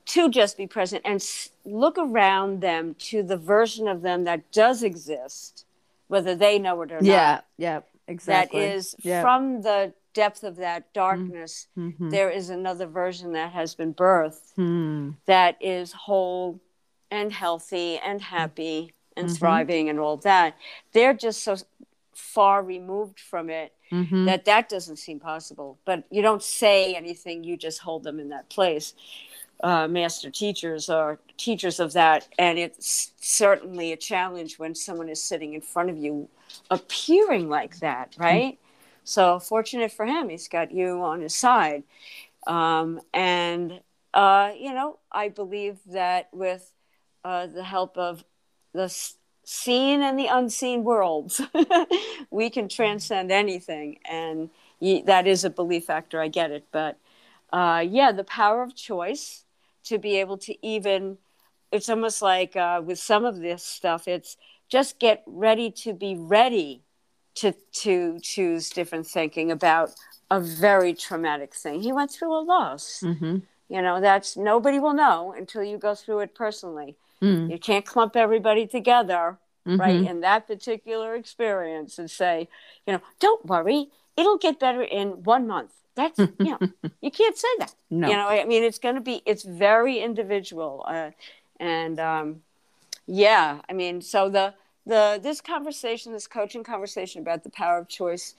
to 0.05 0.29
just 0.29 0.55
be 0.55 0.67
present 0.67 1.01
and 1.03 1.19
look 1.65 1.97
around 1.97 2.61
them 2.61 2.93
to 2.99 3.23
the 3.23 3.37
version 3.37 3.87
of 3.87 4.03
them 4.03 4.23
that 4.25 4.51
does 4.51 4.83
exist, 4.83 5.65
whether 6.09 6.35
they 6.35 6.59
know 6.59 6.79
it 6.83 6.91
or 6.91 6.99
Yeah. 7.01 7.15
not. 7.37 7.45
Yeah. 7.57 7.69
Yeah. 7.73 7.79
Exactly. 8.07 8.59
That 8.67 8.71
is 8.75 8.95
yeah. 8.99 9.21
from 9.23 9.63
the 9.63 9.93
depth 10.13 10.43
of 10.43 10.55
that 10.57 10.93
darkness, 10.93 11.67
Mhm. 11.75 12.11
there 12.11 12.29
is 12.29 12.51
another 12.51 12.85
version 12.85 13.33
that 13.33 13.51
has 13.51 13.73
been 13.73 13.95
birthed 13.95 14.53
Hmm. 14.55 15.11
that 15.25 15.57
is 15.59 15.91
whole, 15.93 16.59
and 17.09 17.33
healthy 17.33 17.97
and 17.97 18.21
happy 18.21 18.93
and 19.17 19.27
Mhm. 19.29 19.37
thriving 19.39 19.89
and 19.89 19.99
all 19.99 20.17
that. 20.17 20.55
They're 20.91 21.15
just 21.15 21.41
so 21.41 21.55
far 22.19 22.61
removed 22.61 23.19
from 23.19 23.49
it 23.49 23.73
Mhm. 23.91 24.25
that 24.25 24.45
that 24.45 24.69
doesn't 24.69 24.97
seem 24.97 25.19
possible. 25.19 25.79
But 25.85 26.03
you 26.11 26.21
don't 26.21 26.43
say 26.43 26.93
anything; 26.93 27.43
you 27.43 27.57
just 27.57 27.79
hold 27.79 28.03
them 28.03 28.19
in 28.19 28.29
that 28.29 28.49
place. 28.49 28.93
Uh, 29.61 29.87
master 29.87 30.29
teachers 30.29 30.89
are 30.89 31.19
teachers 31.37 31.79
of 31.79 31.93
that, 31.93 32.27
and 32.37 32.57
it's 32.59 33.11
certainly 33.19 33.91
a 33.91 33.97
challenge 33.97 34.57
when 34.59 34.73
someone 34.75 35.09
is 35.09 35.21
sitting 35.21 35.53
in 35.53 35.61
front 35.61 35.89
of 35.89 35.97
you, 35.97 36.29
appearing 36.71 37.49
like 37.49 37.79
that, 37.79 38.15
right? 38.17 38.57
So 39.03 39.39
fortunate 39.39 39.91
for 39.91 40.05
him, 40.05 40.29
he's 40.29 40.47
got 40.47 40.71
you 40.71 41.01
on 41.01 41.21
his 41.21 41.35
side, 41.35 41.83
um, 42.47 43.01
and 43.13 43.81
uh, 44.13 44.53
you 44.57 44.73
know, 44.73 44.99
I 45.11 45.29
believe 45.29 45.77
that 45.87 46.29
with 46.31 46.71
uh, 47.23 47.47
the 47.47 47.63
help 47.63 47.97
of 47.97 48.23
the 48.73 48.87
seen 49.49 50.03
and 50.03 50.17
the 50.19 50.27
unseen 50.27 50.83
worlds, 50.83 51.41
we 52.29 52.51
can 52.51 52.69
transcend 52.69 53.31
anything. 53.31 53.97
And 54.05 54.51
that 55.05 55.25
is 55.25 55.43
a 55.43 55.49
belief 55.49 55.85
factor. 55.85 56.21
I 56.21 56.27
get 56.27 56.51
it. 56.51 56.65
But 56.71 56.97
uh, 57.51 57.83
yeah, 57.87 58.11
the 58.11 58.23
power 58.23 58.61
of 58.61 58.75
choice 58.75 59.45
to 59.85 59.97
be 59.97 60.17
able 60.17 60.37
to 60.37 60.53
even, 60.65 61.17
it's 61.71 61.89
almost 61.89 62.21
like 62.21 62.55
uh, 62.55 62.81
with 62.85 62.99
some 62.99 63.25
of 63.25 63.39
this 63.39 63.63
stuff, 63.63 64.07
it's 64.07 64.37
just 64.69 64.99
get 64.99 65.23
ready 65.25 65.71
to 65.71 65.93
be 65.93 66.15
ready 66.15 66.83
to, 67.35 67.53
to 67.71 68.19
choose 68.21 68.69
different 68.69 69.07
thinking 69.07 69.49
about 69.49 69.95
a 70.29 70.39
very 70.39 70.93
traumatic 70.93 71.55
thing. 71.55 71.81
He 71.81 71.91
went 71.91 72.11
through 72.11 72.37
a 72.37 72.43
loss. 72.43 73.01
Mhm. 73.03 73.41
You 73.67 73.81
know, 73.81 73.99
that's 73.99 74.37
nobody 74.37 74.79
will 74.79 74.93
know 74.93 75.33
until 75.35 75.63
you 75.63 75.77
go 75.77 75.95
through 75.95 76.19
it 76.19 76.35
personally. 76.35 76.95
Mm. 77.21 77.51
You 77.51 77.59
can't 77.59 77.85
clump 77.85 78.15
everybody 78.15 78.65
together, 78.67 79.37
right, 79.65 80.01
Mhm. 80.01 80.09
in 80.09 80.19
that 80.21 80.47
particular 80.47 81.15
experience 81.15 81.99
and 81.99 82.09
say, 82.09 82.47
you 82.87 82.93
know, 82.93 83.01
don't 83.19 83.45
worry, 83.45 83.89
it'll 84.15 84.37
get 84.37 84.59
better 84.59 84.81
in 84.81 85.23
one 85.23 85.47
month. 85.47 85.73
That's, 85.95 86.17
you 86.39 86.51
know, 86.51 86.59
you 87.01 87.11
can't 87.11 87.37
say 87.37 87.47
that. 87.59 87.75
No. 87.89 88.07
You 88.07 88.15
know, 88.15 88.27
I 88.27 88.45
mean, 88.45 88.63
it's 88.63 88.79
going 88.79 88.95
to 88.95 89.01
be, 89.01 89.21
it's 89.25 89.43
very 89.43 89.99
individual. 89.99 90.85
Uh, 90.87 91.11
and 91.59 91.99
um, 91.99 92.41
yeah, 93.05 93.61
I 93.69 93.73
mean, 93.73 94.01
so 94.01 94.29
the, 94.29 94.53
the, 94.85 95.19
this 95.21 95.41
conversation, 95.41 96.13
this 96.13 96.27
coaching 96.27 96.63
conversation 96.63 97.21
about 97.21 97.43
the 97.43 97.49
power 97.49 97.77
of 97.79 97.87
choice 97.89 98.35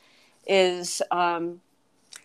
is 0.46 1.02
um, 1.10 1.60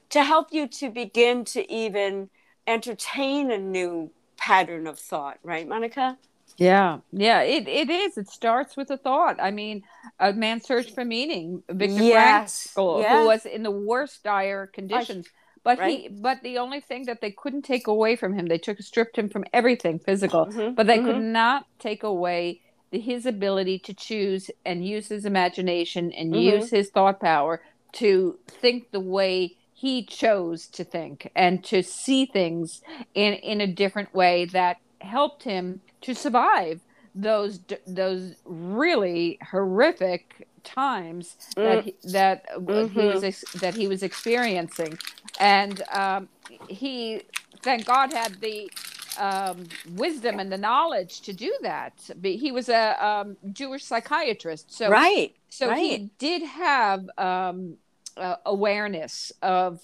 to 0.09 0.23
help 0.23 0.53
you 0.53 0.67
to 0.67 0.89
begin 0.89 1.43
to 1.45 1.69
even 1.71 2.29
entertain 2.65 3.51
a 3.51 3.57
new 3.57 4.09
pattern 4.37 4.87
of 4.87 4.97
thought, 4.97 5.37
right, 5.43 5.67
Monica? 5.67 6.17
Yeah, 6.57 6.99
yeah, 7.11 7.41
it, 7.41 7.67
it 7.67 7.89
is. 7.89 8.17
It 8.17 8.29
starts 8.29 8.77
with 8.77 8.89
a 8.89 8.97
thought. 8.97 9.37
I 9.41 9.51
mean, 9.51 9.83
a 10.19 10.33
man's 10.33 10.65
search 10.65 10.93
for 10.93 11.03
meaning. 11.03 11.63
Viktor 11.69 12.03
Yes, 12.03 12.73
Frankl, 12.75 12.99
yes. 12.99 13.09
who 13.09 13.25
was 13.25 13.45
in 13.45 13.63
the 13.63 13.71
worst 13.71 14.23
dire 14.23 14.67
conditions, 14.67 15.27
but 15.63 15.79
he, 15.79 16.07
but 16.09 16.41
the 16.43 16.59
only 16.59 16.79
thing 16.79 17.05
that 17.07 17.19
they 17.21 17.31
couldn't 17.31 17.63
take 17.63 17.87
away 17.87 18.15
from 18.15 18.33
him, 18.33 18.47
they 18.47 18.57
took 18.57 18.79
stripped 18.81 19.17
him 19.17 19.29
from 19.29 19.45
everything 19.53 19.99
physical, 19.99 20.49
Mhm, 20.49 20.75
but 20.75 20.87
they 20.87 20.99
could 20.99 21.17
mhm. 21.17 21.23
not 21.33 21.65
take 21.79 22.03
away 22.03 22.61
the, 22.91 22.99
his 23.01 23.25
ability 23.25 23.79
to 23.79 23.93
choose 23.93 24.49
and 24.65 24.85
use 24.87 25.09
his 25.09 25.25
imagination 25.25 26.11
and 26.13 26.33
Mhm. 26.33 26.41
use 26.41 26.69
his 26.69 26.89
thought 26.91 27.19
power 27.19 27.61
to 27.93 28.39
think 28.61 28.91
the 28.91 28.99
way 29.01 29.57
he 29.73 30.05
chose 30.05 30.67
to 30.67 30.85
think 30.85 31.29
and 31.35 31.63
to 31.65 31.83
see 31.83 32.25
things 32.25 32.81
in 33.13 33.33
in 33.33 33.59
a 33.61 33.67
different 33.67 34.13
way 34.13 34.45
that 34.45 34.77
helped 35.05 35.43
him 35.43 35.81
to 36.01 36.13
survive 36.13 36.81
those 37.13 37.59
those 37.87 38.35
really 38.45 39.39
horrific 39.51 40.47
times 40.63 41.37
that 41.55 41.83
he, 41.83 41.95
that 42.11 42.45
uh, 42.55 42.87
he 42.87 43.05
was 43.05 43.23
ex- 43.23 43.51
that 43.53 43.75
he 43.75 43.87
was 43.87 44.03
experiencing 44.03 44.97
and 45.39 45.81
um, 45.93 46.27
he 46.67 47.21
thank 47.61 47.85
God 47.85 48.11
had 48.11 48.41
the 48.41 48.69
um, 49.17 49.65
wisdom 49.95 50.39
and 50.39 50.51
the 50.51 50.57
knowledge 50.57 51.21
to 51.21 51.33
do 51.33 51.53
that. 51.61 51.93
But 52.15 52.31
He 52.31 52.51
was 52.51 52.69
a 52.69 53.05
um, 53.05 53.37
Jewish 53.51 53.83
psychiatrist, 53.83 54.73
so 54.73 54.89
right. 54.89 55.35
so 55.49 55.69
right. 55.69 55.79
he 55.79 56.09
did 56.17 56.43
have 56.43 57.09
um, 57.17 57.77
uh, 58.17 58.35
awareness 58.45 59.31
of 59.41 59.81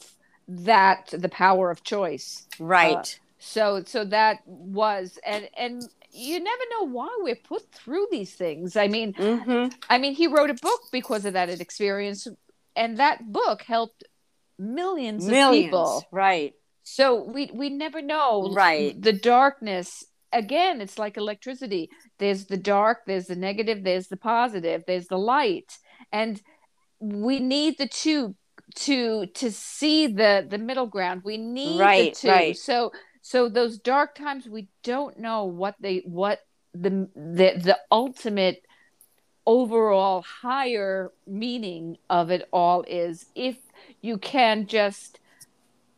that, 0.48 1.14
the 1.14 1.30
power 1.30 1.72
of 1.72 1.84
choice. 1.84 2.48
Right. 2.60 3.20
So 3.44 3.84
so 3.86 4.06
that 4.06 4.40
was 4.46 5.18
and 5.26 5.50
and 5.58 5.82
you 6.12 6.40
never 6.40 6.62
know 6.74 6.88
why 6.88 7.10
we're 7.22 7.36
put 7.36 7.72
through 7.72 8.08
these 8.12 8.36
things. 8.36 8.76
I 8.76 8.88
mean, 8.88 9.14
hmm 9.14 9.68
I 9.90 9.98
mean, 9.98 10.14
he 10.14 10.28
wrote 10.28 10.52
a 10.52 10.56
book 10.56 10.82
because 10.92 11.26
of 11.26 11.34
that 11.34 11.50
experience, 11.50 12.28
and 12.76 12.98
that 12.98 13.32
book 13.32 13.64
helped 13.64 14.04
millions, 14.60 15.26
Millions. 15.26 15.56
of 15.56 15.64
people. 15.64 16.08
Right. 16.12 16.54
So 16.84 17.24
we 17.24 17.50
we 17.52 17.70
never 17.72 18.02
know 18.02 18.54
Right. 18.54 19.02
the 19.02 19.14
darkness. 19.14 20.04
Again, 20.32 20.80
it's 20.80 21.00
like 21.00 21.18
electricity. 21.18 21.90
There's 22.20 22.46
the 22.46 22.58
dark, 22.58 23.00
there's 23.08 23.26
the 23.26 23.36
negative, 23.36 23.84
there's 23.84 24.08
the 24.08 24.18
positive, 24.18 24.84
there's 24.86 25.08
the 25.08 25.18
light, 25.18 25.80
and 26.12 26.40
we 27.00 27.40
need 27.40 27.80
the 27.80 27.88
two 27.88 28.36
to 28.76 29.26
to 29.26 29.52
see 29.52 30.08
the 30.08 30.46
the 30.48 30.60
middle 30.60 30.86
ground. 30.88 31.24
We 31.26 31.38
need 31.38 31.80
Right, 31.80 32.14
the 32.14 32.20
two. 32.20 32.30
right. 32.30 32.58
So 32.58 32.92
so 33.22 33.50
those 33.50 33.78
dark 33.78 34.16
times, 34.16 34.48
we 34.48 34.68
don't 34.84 35.20
know 35.20 35.46
what 35.46 35.76
they 35.80 36.02
what 36.06 36.40
the 36.74 37.10
the 37.16 37.54
the 37.58 37.78
ultimate 37.92 38.64
overall 39.46 40.22
higher 40.22 41.12
meaning 41.28 41.98
of 42.10 42.30
it 42.32 42.48
all 42.54 42.84
is 42.88 43.26
if 43.36 43.58
you 44.02 44.18
can 44.18 44.68
just 44.68 45.20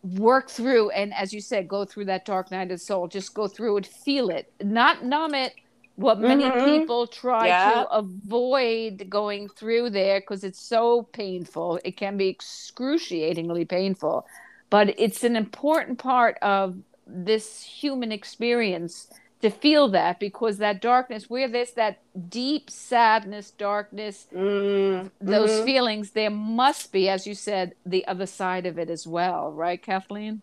work 0.01 0.49
through 0.49 0.89
and 0.91 1.13
as 1.13 1.33
you 1.33 1.39
said 1.41 1.67
go 1.67 1.85
through 1.85 2.05
that 2.05 2.25
dark 2.25 2.51
night 2.51 2.71
of 2.71 2.81
soul 2.81 3.07
just 3.07 3.33
go 3.33 3.47
through 3.47 3.77
it 3.77 3.85
feel 3.85 4.29
it 4.29 4.51
not 4.61 5.03
numb 5.03 5.33
it 5.33 5.53
what 5.95 6.19
many 6.19 6.49
Mhm. 6.49 6.79
people 6.79 7.05
try 7.07 7.47
Yeah. 7.47 7.83
to 7.83 7.89
avoid 7.89 9.09
going 9.09 9.47
through 9.49 9.89
there 9.91 10.19
because 10.21 10.43
it's 10.43 10.59
so 10.59 11.03
painful 11.03 11.79
it 11.83 11.95
can 11.97 12.17
be 12.17 12.29
excruciatingly 12.29 13.65
painful 13.65 14.25
but 14.69 14.97
it's 14.97 15.23
an 15.23 15.35
important 15.35 15.99
part 15.99 16.37
of 16.41 16.75
this 17.07 17.63
human 17.63 18.11
experience 18.11 19.07
to 19.41 19.49
feel 19.49 19.89
that 19.89 20.19
because 20.19 20.57
that 20.57 20.81
darkness 20.81 21.29
where 21.29 21.47
there's 21.47 21.73
that 21.73 21.99
deep 22.29 22.69
sadness 22.69 23.51
darkness 23.51 24.27
Mm, 24.33 25.11
those 25.19 25.59
feelings 25.59 26.11
there 26.11 26.29
must 26.31 26.91
be 26.91 27.09
as 27.09 27.27
you 27.27 27.35
said 27.35 27.75
the 27.85 28.05
other 28.07 28.25
side 28.25 28.65
of 28.65 28.77
it 28.79 28.89
as 28.89 29.05
well 29.07 29.51
right 29.51 29.81
kathleen 29.81 30.41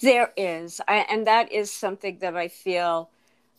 There 0.00 0.32
is, 0.36 0.80
I, 0.88 1.06
and 1.10 1.26
that 1.26 1.52
is 1.52 1.72
something 1.72 2.18
that 2.20 2.36
I 2.36 2.48
feel 2.48 3.10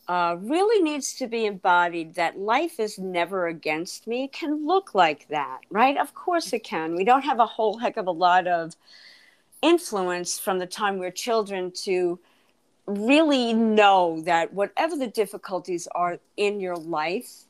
uh, 0.08 0.36
really 0.40 0.82
needs 0.82 1.14
to 1.14 1.26
be 1.26 1.46
embodied. 1.46 2.14
That 2.14 2.38
life 2.38 2.78
is 2.78 2.98
never 2.98 3.46
against 3.48 4.06
me. 4.06 4.24
It 4.24 4.32
can 4.32 4.66
look 4.66 4.94
like 4.94 5.28
that, 5.28 5.60
right? 5.70 5.96
Of 5.96 6.14
course 6.14 6.52
it 6.52 6.64
can. 6.64 6.94
We 6.96 7.04
don't 7.04 7.22
have 7.24 7.40
a 7.40 7.46
whole 7.46 7.78
heck 7.78 7.96
of 7.96 8.06
a 8.06 8.12
lot 8.12 8.46
of 8.46 8.76
influence 9.62 10.38
from 10.38 10.58
the 10.58 10.66
time 10.66 10.98
we're 10.98 11.10
children 11.10 11.72
to 11.84 12.18
really 12.86 13.52
know 13.52 14.20
that 14.22 14.52
whatever 14.52 14.96
the 14.96 15.06
difficulties 15.06 15.88
are 15.94 16.18
in 16.36 16.60
your 16.60 16.76
life 16.76 17.44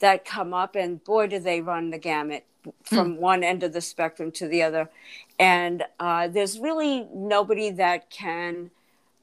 that 0.00 0.24
come 0.24 0.54
up, 0.54 0.74
and 0.74 1.02
boy, 1.04 1.26
do 1.26 1.38
they 1.38 1.60
run 1.60 1.90
the 1.90 1.98
gamut 1.98 2.44
from 2.84 3.16
one 3.16 3.42
end 3.42 3.62
of 3.62 3.72
the 3.72 3.80
spectrum 3.80 4.30
to 4.32 4.48
the 4.48 4.62
other. 4.62 4.90
And 5.38 5.84
uh, 5.98 6.28
there's 6.28 6.58
really 6.58 7.06
nobody 7.14 7.70
that 7.70 8.10
can 8.10 8.70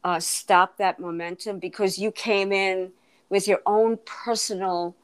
uh, 0.04 0.20
stop 0.20 0.78
that 0.78 1.00
momentum 1.00 1.60
because 1.60 1.98
you 1.98 2.12
came 2.12 2.52
in 2.52 2.92
with 3.30 3.48
your 3.48 3.62
own 3.66 4.00
personal 4.06 4.96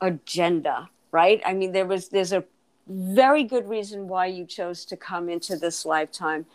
agenda, 0.00 0.88
right? 1.12 1.40
I 1.44 1.54
mean, 1.54 1.72
there 1.72 1.86
was 1.86 2.08
there's 2.08 2.32
a 2.32 2.44
very 2.86 3.44
good 3.44 3.68
reason 3.68 4.08
why 4.08 4.26
you 4.26 4.44
chose 4.44 4.84
to 4.86 4.96
come 4.96 5.28
into 5.28 5.56
this 5.56 5.86
lifetime. 5.86 6.46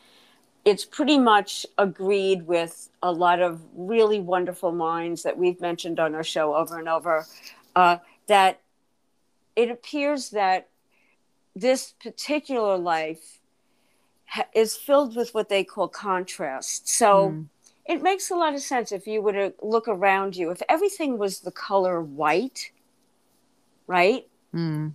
It's 0.65 0.84
pretty 0.84 1.19
much 1.19 1.65
agreed 1.78 2.47
with 2.47 2.89
a 3.04 3.12
lot 3.12 3.39
of 3.39 3.62
really 3.75 4.19
wonderful 4.19 4.71
minds 4.71 5.21
that 5.23 5.38
we've 5.38 5.62
mentioned 5.62 5.99
on 5.99 6.15
our 6.15 6.23
show 6.23 6.56
over 6.56 6.80
and 6.80 6.89
over. 6.89 7.25
Uh, 7.75 7.97
that 8.28 8.62
it 9.56 9.69
appears 9.69 10.32
that 10.32 10.67
this 11.56 11.93
particular 12.01 12.78
life 12.78 13.39
ha- 14.25 14.47
is 14.56 14.75
filled 14.75 15.15
with 15.15 15.34
what 15.36 15.49
they 15.49 15.63
call 15.63 15.88
contrast. 15.88 16.89
So 16.89 17.30
Mm. 17.30 17.45
it 17.86 18.01
makes 18.01 18.32
a 18.32 18.36
lot 18.36 18.56
of 18.56 18.62
sense 18.62 18.91
if 18.91 19.06
you 19.06 19.21
were 19.21 19.34
to 19.34 19.54
look 19.62 19.88
around 19.88 20.36
you. 20.36 20.49
If 20.49 20.63
everything 20.67 21.19
was 21.19 21.41
the 21.41 21.51
color 21.51 22.01
white, 22.01 22.71
right? 23.88 24.28
Mm. 24.54 24.93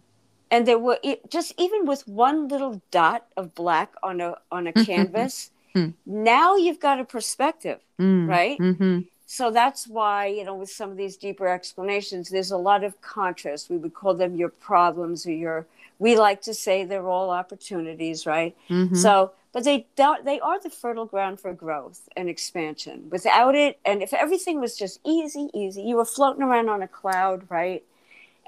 And 0.51 0.67
there 0.67 0.81
were 0.81 0.99
it, 1.05 1.31
just 1.31 1.55
even 1.57 1.87
with 1.87 2.09
one 2.09 2.49
little 2.49 2.83
dot 2.91 3.27
of 3.37 3.55
black 3.55 3.95
on 4.03 4.21
a 4.21 4.35
on 4.51 4.67
a 4.67 4.73
canvas. 4.85 5.53
Hmm. 5.75 5.89
now 6.07 6.57
you've 6.57 6.81
got 6.81 6.99
a 7.01 7.05
perspective, 7.05 7.81
Mm. 7.99 8.29
right? 8.29 8.59
Mhm. 8.59 9.07
so 9.27 9.51
that's 9.53 9.87
why 9.87 10.27
you 10.27 10.43
know 10.45 10.55
with 10.57 10.71
some 10.71 10.91
of 10.91 10.97
these 10.97 11.17
deeper 11.17 11.47
explanations 11.47 12.31
there's 12.31 12.51
a 12.51 12.57
lot 12.71 12.83
of 12.83 13.01
contrast 13.01 13.71
we 13.71 13.77
would 13.77 13.95
call 13.95 14.13
them 14.15 14.35
your 14.35 14.49
problems 14.49 15.25
or 15.25 15.31
your 15.33 15.67
we 16.01 16.17
like 16.19 16.41
to 16.43 16.53
say 16.53 16.77
they're 16.85 17.09
all 17.09 17.31
opportunities 17.31 18.27
right 18.27 18.57
Mhm. 18.69 18.97
so 18.97 19.31
but 19.53 19.63
they 19.63 19.87
don't 19.95 20.25
they 20.25 20.41
are 20.41 20.59
the 20.59 20.71
fertile 20.83 21.07
ground 21.07 21.39
for 21.39 21.53
growth 21.53 22.09
and 22.17 22.29
expansion 22.29 23.07
without 23.11 23.55
it 23.55 23.79
and 23.85 24.03
if 24.03 24.13
everything 24.13 24.59
was 24.61 24.77
just 24.77 24.99
easy 25.05 25.49
easy 25.55 25.83
you 25.83 25.95
were 25.97 26.05
floating 26.17 26.43
around 26.43 26.69
on 26.69 26.83
a 26.83 26.89
cloud 26.89 27.41
right 27.49 27.85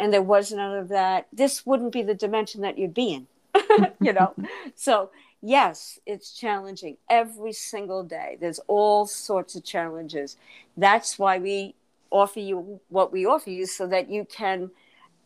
and 0.00 0.12
there 0.12 0.22
was 0.34 0.50
none 0.50 0.76
of 0.76 0.88
that 0.88 1.28
this 1.32 1.64
wouldn't 1.64 1.92
be 1.92 2.02
the 2.02 2.14
dimension 2.26 2.60
that 2.62 2.76
you'd 2.78 2.94
be 3.04 3.08
in 3.14 3.26
you 4.00 4.12
know 4.12 4.34
so 4.74 5.10
yes 5.42 5.98
it's 6.06 6.32
challenging 6.32 6.96
every 7.10 7.52
single 7.52 8.02
day. 8.04 8.38
There's 8.40 8.60
all 8.68 9.06
sorts 9.06 9.54
of 9.56 9.64
challenges. 9.64 10.36
That's 10.76 11.18
why 11.18 11.38
we 11.38 11.74
offer 12.10 12.40
you 12.40 12.80
what 12.88 13.12
we 13.12 13.26
offer 13.26 13.50
you 13.50 13.66
so 13.66 13.86
that 13.88 14.10
you 14.10 14.24
can 14.24 14.70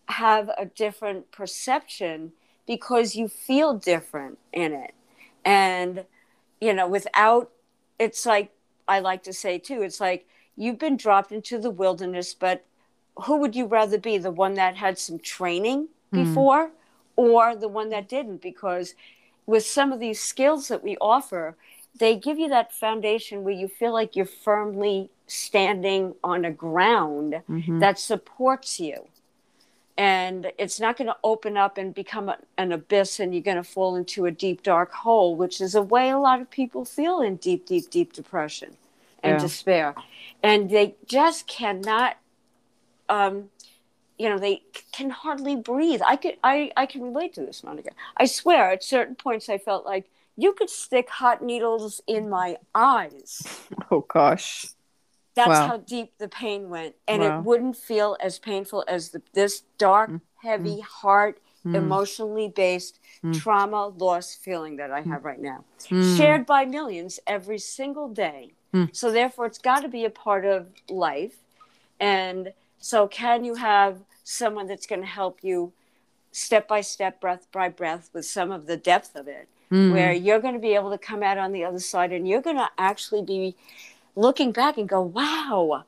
have 0.09 0.51
a 0.57 0.67
different 0.67 1.31
perception 1.33 2.33
because 2.67 3.17
you 3.17 3.29
feel 3.29 3.75
different 3.75 4.39
in 4.53 4.73
it. 4.73 4.95
And 5.45 6.05
you 6.61 6.73
know 6.73 6.89
without 6.89 7.51
it's 7.99 8.25
like 8.27 8.51
i 8.89 8.99
like 8.99 9.23
to 9.23 9.33
say 9.33 9.59
too 9.59 9.83
it's 9.83 10.01
like 10.01 10.27
you've 10.57 10.79
been 10.79 10.97
dropped 10.97 11.31
into 11.33 11.59
the 11.59 11.71
wilderness 11.71 12.35
but 12.35 12.65
who 13.25 13.37
would 13.39 13.57
you 13.57 13.67
rather 13.67 13.99
be? 13.99 14.19
The 14.19 14.31
one 14.31 14.55
that 14.55 14.77
had 14.77 14.99
some 14.99 15.19
training 15.19 15.89
Hmm. 16.13 16.21
before 16.21 16.71
or 17.17 17.57
the 17.57 17.69
one 17.69 17.89
that 17.91 18.09
didn't? 18.09 18.43
Because 18.43 18.95
with 19.47 19.65
some 19.65 19.93
of 19.93 20.01
these 20.01 20.21
skills 20.21 20.69
that 20.69 20.83
we 20.83 20.97
offer 21.01 21.57
they 21.99 22.15
give 22.15 22.39
you 22.39 22.49
that 22.49 22.73
foundation 22.75 23.43
where 23.43 23.55
you 23.55 23.67
feel 23.67 23.93
like 23.93 24.15
you're 24.15 24.27
firmly 24.27 25.09
standing 25.27 26.15
on 26.23 26.45
a 26.45 26.51
ground 26.51 27.43
Mhm. 27.49 27.81
that 27.81 27.99
supports 27.99 28.79
you 28.79 29.09
and 29.99 30.53
it's 30.59 30.79
not 30.79 30.97
going 30.97 31.07
to 31.07 31.17
open 31.25 31.57
up 31.57 31.79
and 31.79 31.95
become 31.95 32.29
a, 32.29 32.37
an 32.59 32.71
abyss 32.71 33.19
and 33.19 33.33
you're 33.35 33.43
going 33.43 33.57
to 33.57 33.65
fall 33.65 33.97
into 33.97 34.27
a 34.27 34.31
deep 34.31 34.63
dark 34.63 34.93
hole 34.93 35.35
which 35.37 35.61
is 35.61 35.75
a 35.75 35.83
way 35.83 36.11
a 36.11 36.19
lot 36.19 36.41
of 36.41 36.51
people 36.51 36.85
feel 36.85 37.21
in 37.21 37.37
deep 37.37 37.67
deep 37.67 37.89
deep 37.91 38.13
depression 38.13 38.77
and 39.23 39.37
Yeah. 39.37 39.41
despair 39.41 39.95
and 40.43 40.71
they 40.71 40.95
just 41.07 41.47
cannot 41.47 42.17
um 43.09 43.49
you 44.19 44.29
know 44.29 44.39
they 44.39 44.63
can 44.93 45.11
hardly 45.11 45.57
breathe 45.57 46.01
i 46.07 46.17
could 46.17 46.37
i 46.43 46.71
i 46.77 46.87
can 46.87 47.03
relate 47.03 47.35
to 47.35 47.41
this 47.45 47.63
monica 47.63 47.91
i 48.17 48.25
swear 48.25 48.71
at 48.73 48.83
certain 48.85 49.15
points 49.15 49.49
i 49.49 49.59
felt 49.59 49.85
like 49.85 50.11
you 50.37 50.53
could 50.53 50.71
stick 50.71 51.09
hot 51.09 51.43
needles 51.43 52.01
in 52.07 52.29
my 52.29 52.57
eyes 52.75 53.47
Oh 53.91 54.01
gosh. 54.09 54.67
that's 55.35 55.49
Wow. 55.61 55.67
how 55.67 55.77
deep 55.79 56.13
the 56.19 56.29
pain 56.29 56.69
went 56.71 56.95
and 57.07 57.23
Wow. 57.23 57.39
it 57.39 57.45
wouldn't 57.45 57.77
feel 57.77 58.17
as 58.21 58.39
painful 58.39 58.85
as 58.89 59.11
the, 59.11 59.23
this 59.33 59.63
dark 59.79 60.11
heavy 60.43 60.81
heart 60.81 61.41
Mm. 61.65 61.75
emotionally 61.83 62.47
based 62.49 63.01
Mm. 63.25 63.35
trauma 63.41 63.89
loss 63.89 64.37
feeling 64.37 64.77
that 64.77 64.93
i 64.93 65.01
have 65.01 65.25
right 65.25 65.41
now 65.41 65.65
Mm. 65.91 66.17
shared 66.17 66.47
by 66.47 66.65
millions 66.65 67.19
every 67.27 67.59
single 67.59 68.09
day 68.09 68.53
Mm. 68.73 68.89
so 68.95 69.11
therefore 69.11 69.47
it's 69.47 69.59
got 69.59 69.81
to 69.81 69.89
be 69.89 70.05
a 70.05 70.11
part 70.11 70.45
of 70.45 70.69
life 70.89 71.39
and 71.99 72.53
so 72.79 73.07
can 73.09 73.45
you 73.45 73.55
have 73.57 73.99
someone 74.25 74.67
that's 74.67 74.87
going 74.87 75.01
to 75.01 75.07
help 75.07 75.39
you 75.43 75.73
step 76.33 76.69
by 76.69 76.81
step 76.81 77.21
breath 77.21 77.47
by 77.53 77.69
breath 77.69 78.11
with 78.12 78.25
some 78.27 78.51
of 78.51 78.67
the 78.67 78.77
depth 78.77 79.15
of 79.17 79.27
it 79.29 79.49
Mm. 79.69 79.91
where 79.93 80.12
you're 80.12 80.39
going 80.39 80.55
to 80.55 80.61
be 80.61 80.77
able 80.77 80.93
to 80.93 80.99
come 80.99 81.25
out 81.25 81.39
on 81.39 81.51
the 81.51 81.65
other 81.65 81.81
side 81.81 82.12
and 82.12 82.29
you're 82.29 82.41
going 82.41 82.55
to 82.57 82.69
actually 82.79 83.21
be 83.23 83.57
looking 84.15 84.53
back 84.53 84.79
and 84.79 84.89
go, 84.89 85.03
wow, 85.03 85.83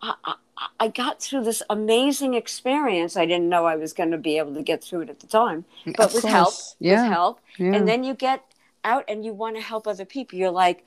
I, 0.00 0.14
I, 0.24 0.34
I 0.80 0.88
got 0.88 1.20
through 1.20 1.44
this 1.44 1.62
amazing 1.68 2.32
experience. 2.32 3.18
I 3.18 3.26
didn't 3.26 3.50
know 3.50 3.66
I 3.66 3.76
was 3.76 3.92
going 3.92 4.12
to 4.12 4.16
be 4.16 4.38
able 4.38 4.54
to 4.54 4.62
get 4.62 4.82
through 4.82 5.02
it 5.02 5.10
at 5.10 5.20
the 5.20 5.26
time, 5.26 5.66
but 5.84 6.06
Of 6.06 6.14
with 6.14 6.24
help. 6.24 6.54
Yeah. 6.80 7.02
with 7.02 7.12
help. 7.12 7.40
Yeah. 7.58 7.74
And 7.74 7.86
then 7.86 8.02
you 8.02 8.14
get 8.14 8.44
out 8.82 9.04
and 9.08 9.26
you 9.26 9.34
want 9.34 9.56
to 9.56 9.62
help 9.62 9.86
other 9.86 10.06
people. 10.06 10.38
You're 10.38 10.50
like, 10.50 10.86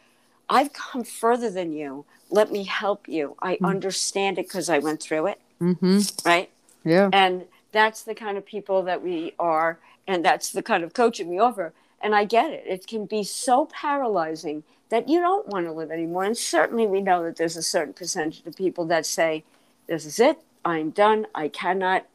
I've 0.50 0.74
come 0.74 1.04
further 1.04 1.52
than 1.52 1.72
you. 1.74 2.06
Let 2.32 2.52
me 2.52 2.64
help 2.64 3.08
you. 3.08 3.36
I 3.42 3.56
Mm. 3.58 3.68
understand 3.68 4.40
it 4.40 4.48
because 4.48 4.70
I 4.70 4.80
went 4.80 5.02
through 5.02 5.28
it, 5.28 5.40
Mhm. 5.60 6.26
right? 6.26 6.50
Yeah. 6.84 7.10
And 7.12 7.46
that's 7.72 8.02
the 8.02 8.16
kind 8.16 8.38
of 8.38 8.46
people 8.46 8.82
that 8.84 9.04
we 9.04 9.34
are, 9.38 9.80
and 10.08 10.24
that's 10.26 10.52
the 10.52 10.64
kind 10.64 10.84
of 10.84 10.94
coaching 10.94 11.28
we 11.30 11.38
offer. 11.40 11.74
And 12.02 12.16
I 12.16 12.24
get 12.26 12.52
it. 12.52 12.64
It 12.66 12.88
can 12.88 13.06
be 13.06 13.24
so 13.24 13.66
paralyzing 13.68 14.64
that 14.90 15.08
you 15.08 15.20
don't 15.20 15.48
want 15.48 15.66
to 15.68 15.72
live 15.72 15.92
anymore. 15.92 16.24
And 16.24 16.38
certainly 16.38 16.88
we 16.88 17.02
know 17.02 17.24
that 17.24 17.36
there's 17.36 17.56
a 17.58 17.62
certain 17.62 17.94
percentage 17.94 18.44
of 18.46 18.56
people 18.56 18.86
that 18.86 19.06
say, 19.06 19.44
This 19.88 20.06
is 20.06 20.20
it. 20.20 20.38
I'm 20.64 20.92
done. 20.92 21.28
I 21.36 21.50
cannot, 21.50 22.06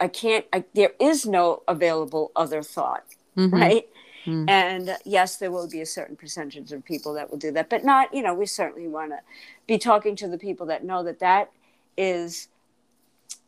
I 0.00 0.08
can't, 0.08 0.46
I, 0.52 0.64
there 0.74 0.92
is 0.98 1.26
no 1.26 1.62
available 1.68 2.30
other 2.34 2.62
thought, 2.62 3.04
Mhm. 3.36 3.52
right? 3.52 3.88
Mm. 4.26 4.50
And 4.50 4.88
uh, 4.90 4.96
yes, 5.04 5.36
there 5.36 5.50
will 5.50 5.68
be 5.68 5.80
a 5.80 5.86
certain 5.86 6.16
percentage 6.16 6.72
of 6.72 6.84
people 6.84 7.14
that 7.14 7.30
will 7.30 7.38
do 7.38 7.52
that, 7.52 7.70
but 7.70 7.84
not, 7.84 8.12
you 8.12 8.22
know, 8.22 8.34
we 8.34 8.46
certainly 8.46 8.88
want 8.88 9.12
to 9.12 9.20
be 9.66 9.78
talking 9.78 10.16
to 10.16 10.28
the 10.28 10.38
people 10.38 10.66
that 10.66 10.84
know 10.84 11.02
that 11.04 11.20
that 11.20 11.50
is 11.96 12.48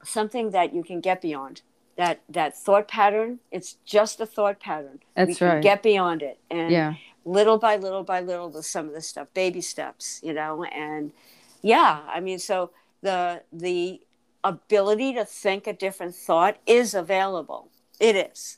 something 0.04 0.50
that 0.50 0.74
you 0.74 0.82
can 0.82 1.00
get 1.00 1.20
beyond. 1.20 1.62
That 1.96 2.20
that 2.28 2.56
thought 2.56 2.86
pattern, 2.86 3.40
it's 3.50 3.76
just 3.84 4.20
a 4.20 4.26
thought 4.26 4.60
pattern. 4.60 5.00
we 5.16 5.24
That's 5.26 5.38
can 5.38 5.48
right. 5.48 5.62
get 5.62 5.82
beyond 5.82 6.22
it. 6.22 6.38
And 6.48 6.70
Yeah. 6.70 6.94
little 7.24 7.58
by 7.58 7.76
little 7.76 8.04
by 8.04 8.20
little 8.20 8.48
with 8.50 8.66
some 8.66 8.86
of 8.86 8.94
this 8.94 9.08
stuff, 9.08 9.26
baby 9.34 9.60
steps, 9.60 10.20
you 10.22 10.32
know, 10.32 10.62
and 10.64 11.10
yeah, 11.60 12.02
I 12.08 12.20
mean, 12.20 12.38
so 12.38 12.70
the 13.02 13.42
the 13.52 14.00
ability 14.44 15.12
to 15.14 15.24
think 15.24 15.66
a 15.66 15.72
different 15.72 16.14
thought 16.14 16.58
is 16.66 16.94
available. 16.94 17.68
It 17.98 18.14
is. 18.14 18.57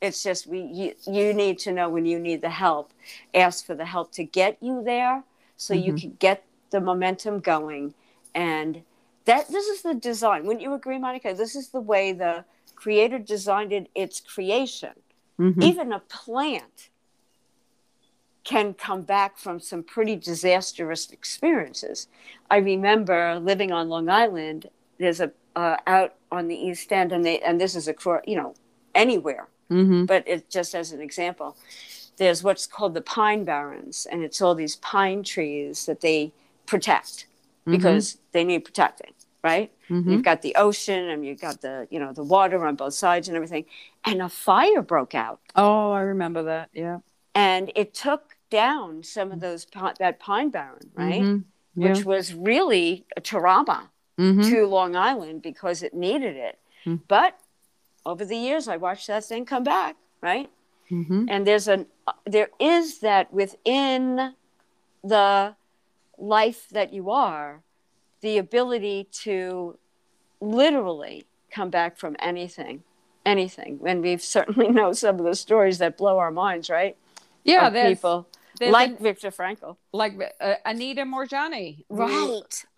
It's 0.00 0.22
just 0.22 0.46
we 0.46 0.60
you, 0.62 0.94
you 1.06 1.34
need 1.34 1.58
to 1.60 1.72
know 1.72 1.88
when 1.88 2.06
you 2.06 2.18
need 2.18 2.40
the 2.40 2.50
help. 2.50 2.92
Ask 3.34 3.66
for 3.66 3.74
the 3.74 3.84
help 3.84 4.12
to 4.12 4.24
get 4.24 4.56
you 4.60 4.82
there 4.82 5.24
so 5.56 5.74
you 5.74 5.92
Mhm. 5.92 6.00
can 6.00 6.16
get 6.18 6.44
the 6.70 6.80
momentum 6.80 7.40
going 7.40 7.94
and 8.34 8.82
that 9.26 9.48
this 9.48 9.66
is 9.66 9.82
the 9.82 9.94
design. 9.94 10.46
Wouldn't 10.46 10.62
you 10.62 10.72
agree, 10.72 10.98
Monica? 10.98 11.34
This 11.34 11.54
is 11.54 11.68
the 11.68 11.80
way 11.80 12.12
the 12.12 12.44
creator 12.74 13.18
designed 13.18 13.72
it, 13.72 13.90
its 13.94 14.20
creation 14.20 14.94
Mhm. 15.38 15.62
even 15.62 15.92
a 15.92 16.00
plant 16.00 16.88
can 18.44 18.72
come 18.74 19.02
back 19.02 19.36
from 19.38 19.60
some 19.60 19.82
pretty 19.82 20.16
disastrous 20.16 21.10
experiences. 21.10 22.08
I 22.50 22.56
remember 22.56 23.38
living 23.38 23.70
on 23.70 23.88
Long 23.88 24.08
Island. 24.08 24.70
There's 24.98 25.20
a 25.20 25.32
uh, 25.56 25.76
out 25.86 26.14
on 26.30 26.46
the 26.48 26.56
East 26.56 26.92
End, 26.92 27.12
and 27.12 27.24
they 27.24 27.40
and 27.40 27.60
this 27.60 27.74
is 27.74 27.88
across 27.88 28.22
you 28.26 28.36
know 28.36 28.54
anywhere, 28.94 29.48
Mhm. 29.70 30.06
but 30.06 30.26
it 30.26 30.50
just 30.50 30.74
as 30.74 30.92
an 30.92 31.00
example. 31.00 31.56
There's 32.16 32.42
what's 32.42 32.66
called 32.66 32.94
the 32.94 33.00
pine 33.00 33.44
barrens, 33.44 34.06
and 34.10 34.22
it's 34.22 34.42
all 34.42 34.54
these 34.54 34.76
pine 34.76 35.22
trees 35.22 35.86
that 35.86 36.00
they 36.00 36.32
protect 36.66 37.26
because 37.64 38.18
they 38.32 38.44
need 38.44 38.64
protecting, 38.64 39.12
right? 39.44 39.70
Mhm. 39.88 40.10
You've 40.10 40.22
got 40.24 40.42
the 40.42 40.54
ocean 40.56 41.08
and 41.08 41.24
you've 41.24 41.40
got 41.40 41.60
the 41.62 41.86
you 41.90 41.98
know 41.98 42.12
the 42.12 42.24
water 42.24 42.66
on 42.66 42.74
both 42.76 42.94
sides 42.94 43.28
and 43.28 43.36
everything, 43.36 43.64
and 44.04 44.20
a 44.20 44.28
fire 44.28 44.82
broke 44.82 45.14
out 45.14 45.40
Oh, 45.56 45.92
I 45.92 46.00
remember 46.02 46.42
that. 46.44 46.68
Yeah. 46.72 46.98
and 47.34 47.70
it 47.76 47.94
took 47.94 48.36
down 48.50 49.02
some 49.04 49.30
of 49.30 49.38
those 49.40 49.64
that 49.98 50.18
pine 50.18 50.50
barren, 50.50 50.90
right? 50.94 51.22
Mhm. 51.22 51.44
Yeah. 51.76 51.88
Which 51.92 52.04
was 52.04 52.34
really 52.34 53.06
a 53.16 53.20
trauma 53.20 53.90
Mhm. 54.18 54.48
to 54.50 54.66
Long 54.66 54.96
Island 54.96 55.40
because 55.40 55.82
it 55.84 55.94
needed 55.94 56.36
it. 56.36 56.58
Mm. 56.84 57.00
But 57.06 57.38
over 58.06 58.24
the 58.24 58.36
years, 58.36 58.68
I 58.68 58.76
watched 58.76 59.06
that 59.08 59.24
thing 59.24 59.44
come 59.44 59.62
back, 59.64 59.96
right? 60.20 60.50
Mhm. 60.90 61.26
And 61.30 61.46
there's 61.46 61.68
an 61.68 61.86
there 62.26 62.50
is 62.58 62.98
that 63.00 63.32
within 63.32 64.34
the 65.04 65.54
life 66.18 66.68
that 66.70 66.92
you 66.92 67.10
are, 67.10 67.62
the 68.20 68.36
ability 68.38 69.08
to 69.24 69.78
literally 70.40 71.24
come 71.50 71.70
back 71.70 71.96
from 71.96 72.16
anything, 72.18 72.82
anything. 73.24 73.80
And 73.86 74.02
we've 74.02 74.22
certainly 74.22 74.68
know 74.78 74.92
some 74.92 75.18
of 75.18 75.24
the 75.24 75.34
stories 75.34 75.78
that 75.78 75.96
blow 75.96 76.18
our 76.18 76.30
minds, 76.30 76.70
right? 76.70 76.96
Yeah. 77.44 77.66
Of 77.68 77.72
There's, 77.72 77.96
people 77.98 78.28
there's 78.58 78.72
like 78.72 78.90
an- 78.90 78.96
Viktor 78.98 79.30
Frankl. 79.30 79.76
like 79.92 80.14
uh, 80.40 80.54
Anita 80.64 81.02
Moorjani, 81.02 81.84
who- 81.88 81.96
Right. 81.96 82.08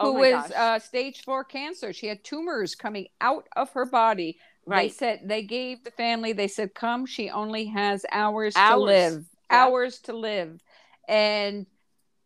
Who 0.01 0.09
oh 0.09 0.13
my 0.15 0.33
was 0.35 0.53
uh, 0.53 0.79
stage 0.79 1.23
four 1.25 1.45
cancer? 1.45 1.93
She 1.93 2.07
had 2.07 2.23
tumors 2.23 2.75
coming 2.75 3.09
out 3.21 3.49
of 3.57 3.71
her 3.71 3.85
body. 3.87 4.39
They 4.67 4.89
said 4.89 5.23
they 5.25 5.43
gave 5.43 5.85
the 5.85 5.91
family. 5.91 6.33
They 6.33 6.49
said, 6.49 6.75
"Come, 6.75 7.07
she 7.07 7.31
only 7.31 7.67
has 7.67 8.05
hours, 8.13 8.55
to 8.55 8.77
live. 8.77 9.25
Yeah. 9.51 9.65
Hours 9.65 10.01
to 10.01 10.13
live," 10.13 10.61
and 11.09 11.67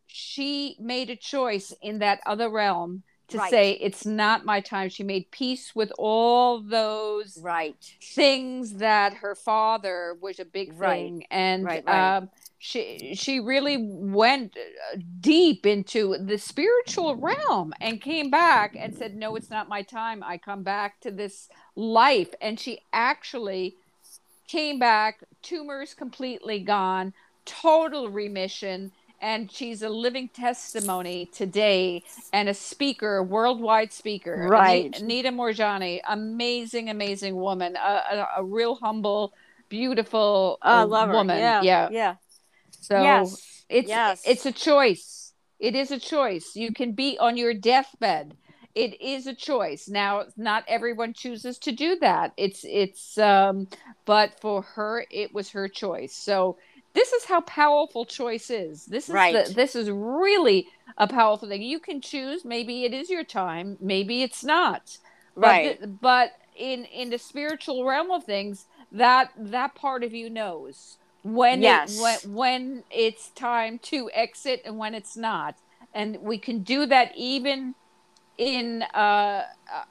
she 0.07 0.77
made 0.79 1.11
a 1.11 1.17
choice 1.17 1.73
in 1.83 1.99
that 2.01 2.21
other 2.27 2.49
realm 2.49 3.03
to 3.29 3.39
Right. 3.39 3.51
say, 3.51 3.73
"It's 3.73 4.07
not 4.07 4.45
my 4.45 4.61
time." 4.61 4.89
She 4.89 5.03
made 5.03 5.31
peace 5.31 5.75
with 5.75 5.93
all 5.99 6.61
those 6.61 7.39
Right. 7.43 7.77
things 8.01 8.75
that 8.75 9.15
her 9.15 9.35
father 9.35 10.17
was 10.21 10.39
a 10.39 10.45
big 10.45 10.73
Right. 10.75 11.05
thing 11.07 11.27
and 11.31 11.65
Right, 11.65 11.85
right. 11.85 12.17
um 12.19 12.31
she 12.59 13.13
she 13.15 13.41
really 13.41 13.77
went 13.79 14.57
uh, 14.57 14.99
deep 15.21 15.67
into 15.67 16.17
the 16.19 16.39
spiritual 16.39 17.17
realm 17.17 17.75
and 17.81 18.01
came 18.01 18.31
back 18.31 18.77
and 18.79 18.95
said 18.95 19.15
no 19.15 19.37
it's 19.37 19.51
not 19.51 19.69
my 19.69 19.83
time 19.83 20.23
i 20.23 20.39
come 20.39 20.63
back 20.63 20.99
to 21.01 21.11
this 21.11 21.49
life 21.75 22.35
and 22.41 22.59
she 22.59 22.81
actually 22.93 23.77
came 24.49 24.79
back 24.79 25.23
tumors 25.43 25.93
completely 25.93 26.59
gone 26.59 27.13
total 27.45 28.09
remission 28.09 28.91
and 29.21 29.51
she's 29.51 29.83
a 29.83 29.89
living 29.89 30.29
testimony 30.29 31.27
today 31.33 32.03
and 32.33 32.49
a 32.49 32.55
speaker, 32.55 33.23
worldwide 33.23 33.93
speaker. 33.93 34.47
Right. 34.49 34.95
Anita 35.01 35.31
Moorjani, 35.31 36.01
amazing, 36.09 36.91
amazing 36.91 37.37
woman, 37.37 37.77
a, 37.77 37.79
a, 38.11 38.29
a 38.39 38.45
real 38.45 38.75
humble, 38.75 39.33
beautiful 39.69 40.59
I 40.63 40.83
uh, 40.83 40.87
love 40.87 41.11
woman. 41.11 41.39
Yeah. 41.39 41.63
yeah. 41.63 41.89
Yeah. 41.91 42.15
So 42.71 43.03
Yes. 43.03 43.65
it's 43.69 43.89
Yes. 43.89 44.23
it's 44.27 44.47
a 44.47 44.53
choice. 44.53 45.33
It 45.59 45.75
is 45.75 45.91
a 45.91 45.99
choice. 45.99 46.55
You 46.55 46.73
can 46.73 46.93
be 46.93 47.19
on 47.19 47.37
your 47.37 47.55
deathbed. 47.55 48.37
It 48.75 49.01
is 49.01 49.27
a 49.27 49.35
choice. 49.35 49.89
Now, 49.89 50.25
not 50.37 50.65
everyone 50.69 51.15
chooses 51.15 51.59
to 51.61 51.73
do 51.73 51.97
that. 52.01 52.33
It's 52.37 52.65
it's 52.65 53.17
um 53.19 53.69
but 54.05 54.39
for 54.41 54.63
her 54.63 55.07
it 55.11 55.33
was 55.35 55.51
her 55.51 55.69
choice. 55.69 56.15
So 56.15 56.59
this 56.95 57.13
is 57.13 57.25
how 57.25 57.41
powerful 57.43 58.05
choice 58.07 58.51
is. 58.51 58.87
This 58.87 59.09
is 59.09 59.15
Right. 59.15 59.47
the, 59.47 59.55
this 59.55 59.77
is 59.77 59.91
really 59.91 60.67
a 60.99 61.07
powerful 61.07 61.49
thing. 61.49 61.63
You 61.63 61.79
can 61.79 62.01
choose 62.01 62.45
maybe 62.45 62.85
it 62.85 62.93
is 62.95 63.11
your 63.11 63.25
time, 63.25 63.77
maybe 63.81 64.23
it's 64.23 64.45
not. 64.45 64.99
Right. 65.35 65.79
th- 65.79 65.91
but 66.01 66.33
in 66.57 66.85
in 66.87 67.11
the 67.11 67.19
spiritual 67.19 67.85
realm 67.85 68.11
of 68.11 68.25
things, 68.25 68.67
that 68.93 69.31
that 69.39 69.75
part 69.75 70.05
of 70.05 70.15
you 70.15 70.31
knows 70.31 70.99
when 71.35 71.63
Yes. 71.63 71.91
it, 71.91 72.01
when 72.01 72.35
when 72.35 72.85
it's 72.91 73.31
time 73.31 73.79
to 73.81 74.09
exit 74.15 74.63
and 74.65 74.79
when 74.79 74.95
it's 74.95 75.17
not, 75.17 75.57
and 75.93 76.19
we 76.21 76.39
can 76.39 76.63
do 76.63 76.87
that 76.87 77.13
even 77.17 77.75
in 78.39 78.83
uh, 78.95 79.43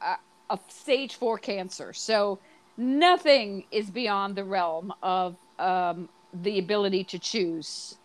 a, 0.02 0.16
a, 0.50 0.60
stage 0.70 1.16
four 1.16 1.38
cancer. 1.38 1.92
So 1.92 2.40
nothing 2.78 3.66
is 3.72 3.90
beyond 3.90 4.36
the 4.36 4.44
realm 4.44 4.94
of 5.04 5.36
um, 5.60 6.08
the 6.34 6.60
ability 6.60 7.04
to 7.06 7.20
choose. 7.20 7.98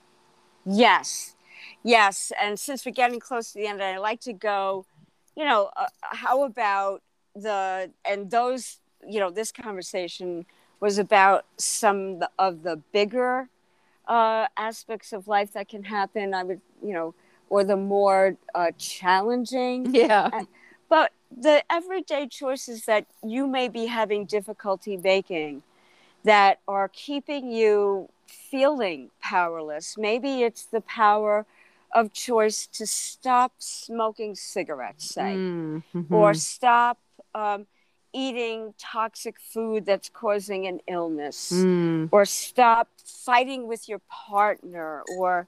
Yes, 0.64 1.36
yes. 1.84 2.32
And 2.40 2.58
since 2.58 2.84
we're 2.84 2.92
getting 2.92 3.20
close 3.20 3.52
to 3.52 3.58
the 3.58 3.66
end, 3.66 3.82
I'd 3.82 3.98
like 3.98 4.20
to 4.22 4.32
go, 4.32 4.86
you 5.36 5.44
know, 5.44 5.70
uh, 5.76 5.86
how 6.02 6.44
about 6.44 7.02
the, 7.36 7.92
and 8.04 8.30
those, 8.30 8.80
you 9.06 9.20
know, 9.20 9.30
this 9.30 9.52
conversation 9.52 10.46
was 10.80 10.98
about 10.98 11.44
some 11.56 12.20
of 12.38 12.62
the 12.62 12.76
bigger 12.92 13.48
uh, 14.06 14.46
aspects 14.56 15.12
of 15.12 15.28
life 15.28 15.52
that 15.52 15.68
can 15.68 15.84
happen. 15.84 16.34
I 16.34 16.42
would, 16.42 16.60
you 16.82 16.92
know, 16.92 17.14
or 17.48 17.64
the 17.64 17.76
more 17.76 18.36
uh, 18.54 18.72
challenging. 18.78 19.94
Yeah. 19.94 20.30
But 20.88 21.12
the 21.30 21.62
everyday 21.70 22.26
choices 22.26 22.84
that 22.86 23.06
you 23.22 23.46
may 23.46 23.68
be 23.68 23.86
having 23.86 24.24
difficulty 24.24 24.96
making 24.96 25.62
that 26.24 26.60
are 26.66 26.88
keeping 26.88 27.50
you 27.52 28.08
feeling 28.26 29.10
powerless. 29.22 29.96
Maybe 29.96 30.42
it's 30.42 30.64
the 30.64 30.80
power 30.80 31.46
of 31.92 32.12
choice 32.12 32.66
to 32.66 32.86
stop 32.86 33.52
smoking 33.58 34.34
cigarettes, 34.34 35.04
say, 35.06 35.42
Mm-hmm. 35.94 36.12
or 36.14 36.34
stop 36.34 36.98
um, 37.34 37.66
eating 38.12 38.74
toxic 38.78 39.40
food 39.40 39.86
that's 39.86 40.08
causing 40.08 40.66
an 40.66 40.80
illness, 40.86 41.52
Mm. 41.52 42.08
or 42.10 42.24
stop 42.24 42.88
fighting 43.04 43.66
with 43.66 43.88
your 43.88 44.00
partner, 44.08 45.02
or 45.16 45.46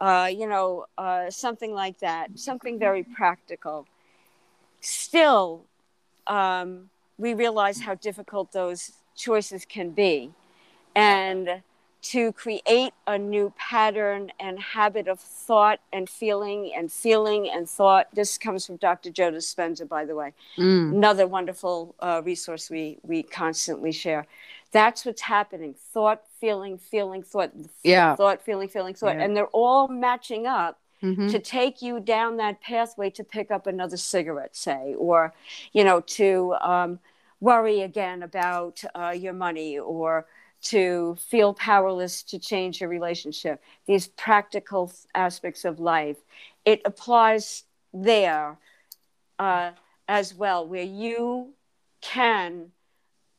uh, 0.00 0.28
you 0.30 0.46
know, 0.48 0.86
uh, 0.98 1.30
something 1.30 1.72
like 1.72 2.00
that, 2.00 2.36
something 2.36 2.78
very 2.80 3.04
practical. 3.04 3.86
Still, 4.80 5.64
um, 6.26 6.90
we 7.16 7.32
realize 7.32 7.80
how 7.80 7.94
difficult 7.94 8.50
those 8.52 8.92
choices 9.16 9.64
can 9.64 9.90
be. 9.90 10.32
And 10.96 11.62
to 12.04 12.32
create 12.32 12.92
a 13.06 13.16
new 13.18 13.52
pattern 13.58 14.30
and 14.38 14.58
habit 14.60 15.08
of 15.08 15.18
thought 15.18 15.80
and 15.92 16.08
feeling 16.08 16.70
and 16.76 16.92
feeling 16.92 17.48
and 17.48 17.68
thought. 17.68 18.08
This 18.12 18.36
comes 18.36 18.66
from 18.66 18.76
Dr. 18.76 19.10
Joe 19.10 19.30
Dispenza, 19.32 19.88
by 19.88 20.04
the 20.04 20.14
way 20.14 20.32
Mm. 20.58 20.92
another 20.92 21.26
wonderful 21.26 21.94
uh, 22.00 22.20
resource 22.24 22.68
we 22.70 22.98
we 23.02 23.22
constantly 23.22 23.90
share. 23.92 24.26
That's 24.70 25.04
what's 25.06 25.22
happening: 25.22 25.74
thought, 25.92 26.22
feeling, 26.40 26.76
feeling, 26.78 27.22
thought, 27.22 27.52
Yeah. 27.82 28.16
thought, 28.16 28.42
feeling, 28.42 28.68
feeling, 28.68 28.94
thought, 28.94 29.16
Yeah. 29.16 29.24
and 29.24 29.34
they're 29.36 29.46
all 29.64 29.88
matching 29.88 30.46
up 30.46 30.78
Mhm. 31.02 31.30
to 31.30 31.38
take 31.38 31.80
you 31.80 32.00
down 32.00 32.36
that 32.36 32.60
pathway 32.60 33.08
to 33.10 33.24
pick 33.24 33.50
up 33.50 33.66
another 33.66 33.96
cigarette, 33.96 34.54
say, 34.56 34.94
or 34.98 35.32
you 35.72 35.84
know, 35.84 36.00
to 36.18 36.54
um, 36.60 36.98
worry 37.40 37.80
again 37.80 38.22
about 38.22 38.82
uh, 38.94 39.14
your 39.24 39.32
money, 39.32 39.78
or 39.78 40.26
to 40.64 41.16
feel 41.20 41.52
powerless 41.54 42.22
to 42.22 42.38
change 42.38 42.80
your 42.80 42.88
relationship. 42.88 43.62
These 43.86 44.08
practical 44.08 44.92
aspects 45.14 45.64
of 45.64 45.78
life, 45.78 46.16
it 46.64 46.80
applies 46.84 47.64
there 47.92 48.56
uh, 49.38 49.72
as 50.08 50.34
well, 50.34 50.66
where 50.66 50.82
you 50.82 51.50
can 52.00 52.72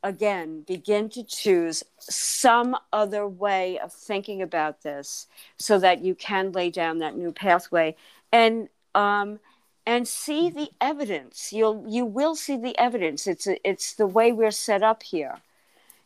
again 0.04 0.62
begin 0.62 1.10
to 1.10 1.24
choose 1.24 1.84
some 1.98 2.78
other 2.94 3.28
way 3.28 3.80
of 3.80 3.92
thinking 3.92 4.44
about 4.44 4.84
this 4.84 5.26
so 5.58 5.80
that 5.80 6.04
you 6.04 6.14
can 6.14 6.52
lay 6.52 6.70
down 6.70 7.00
that 7.00 7.18
new 7.18 7.32
pathway 7.32 7.96
and 8.32 8.70
um, 8.94 9.40
and 9.88 10.08
see 10.08 10.50
the 10.50 10.70
evidence. 10.80 11.52
You'll 11.52 11.86
you 11.88 12.06
will 12.06 12.36
see 12.36 12.56
the 12.56 12.78
evidence. 12.78 13.26
It's 13.26 13.48
it's 13.64 13.94
the 13.94 14.08
way 14.08 14.32
we're 14.32 14.52
set 14.52 14.84
up 14.84 15.02
here 15.02 15.42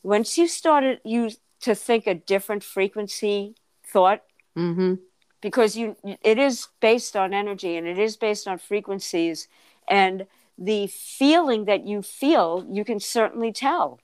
once 0.04 0.38
you 0.38 0.48
started 0.48 1.00
you 1.04 1.30
to 1.62 1.76
think 1.76 2.08
a 2.08 2.14
different 2.16 2.64
frequency 2.64 3.56
thought 3.86 4.22
Mhm. 4.56 5.00
because 5.42 5.76
you 5.78 5.96
it 6.24 6.38
is 6.38 6.68
based 6.80 7.16
on 7.16 7.34
energy 7.34 7.76
and 7.78 7.88
it 7.88 7.98
is 8.00 8.18
based 8.18 8.48
on 8.48 8.58
frequencies 8.58 9.48
and 9.88 10.28
the 10.58 10.88
feeling 10.88 11.66
that 11.66 11.86
you 11.86 12.02
feel 12.02 12.66
you 12.70 12.84
can 12.84 13.00
certainly 13.00 13.52
tell 13.52 14.00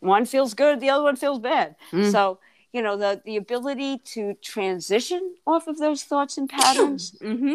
one 0.00 0.24
feels 0.26 0.54
good 0.54 0.80
the 0.80 0.90
other 0.90 1.04
one 1.04 1.16
feels 1.16 1.38
bad 1.38 1.76
Mm. 1.92 2.10
so 2.12 2.38
you 2.72 2.82
know 2.82 2.96
the 2.96 3.22
the 3.24 3.36
ability 3.36 3.98
to 3.98 4.34
transition 4.42 5.34
off 5.46 5.66
of 5.66 5.78
those 5.78 6.02
thoughts 6.04 6.36
and 6.38 6.48
patterns 6.48 7.16
mm-hmm, 7.20 7.54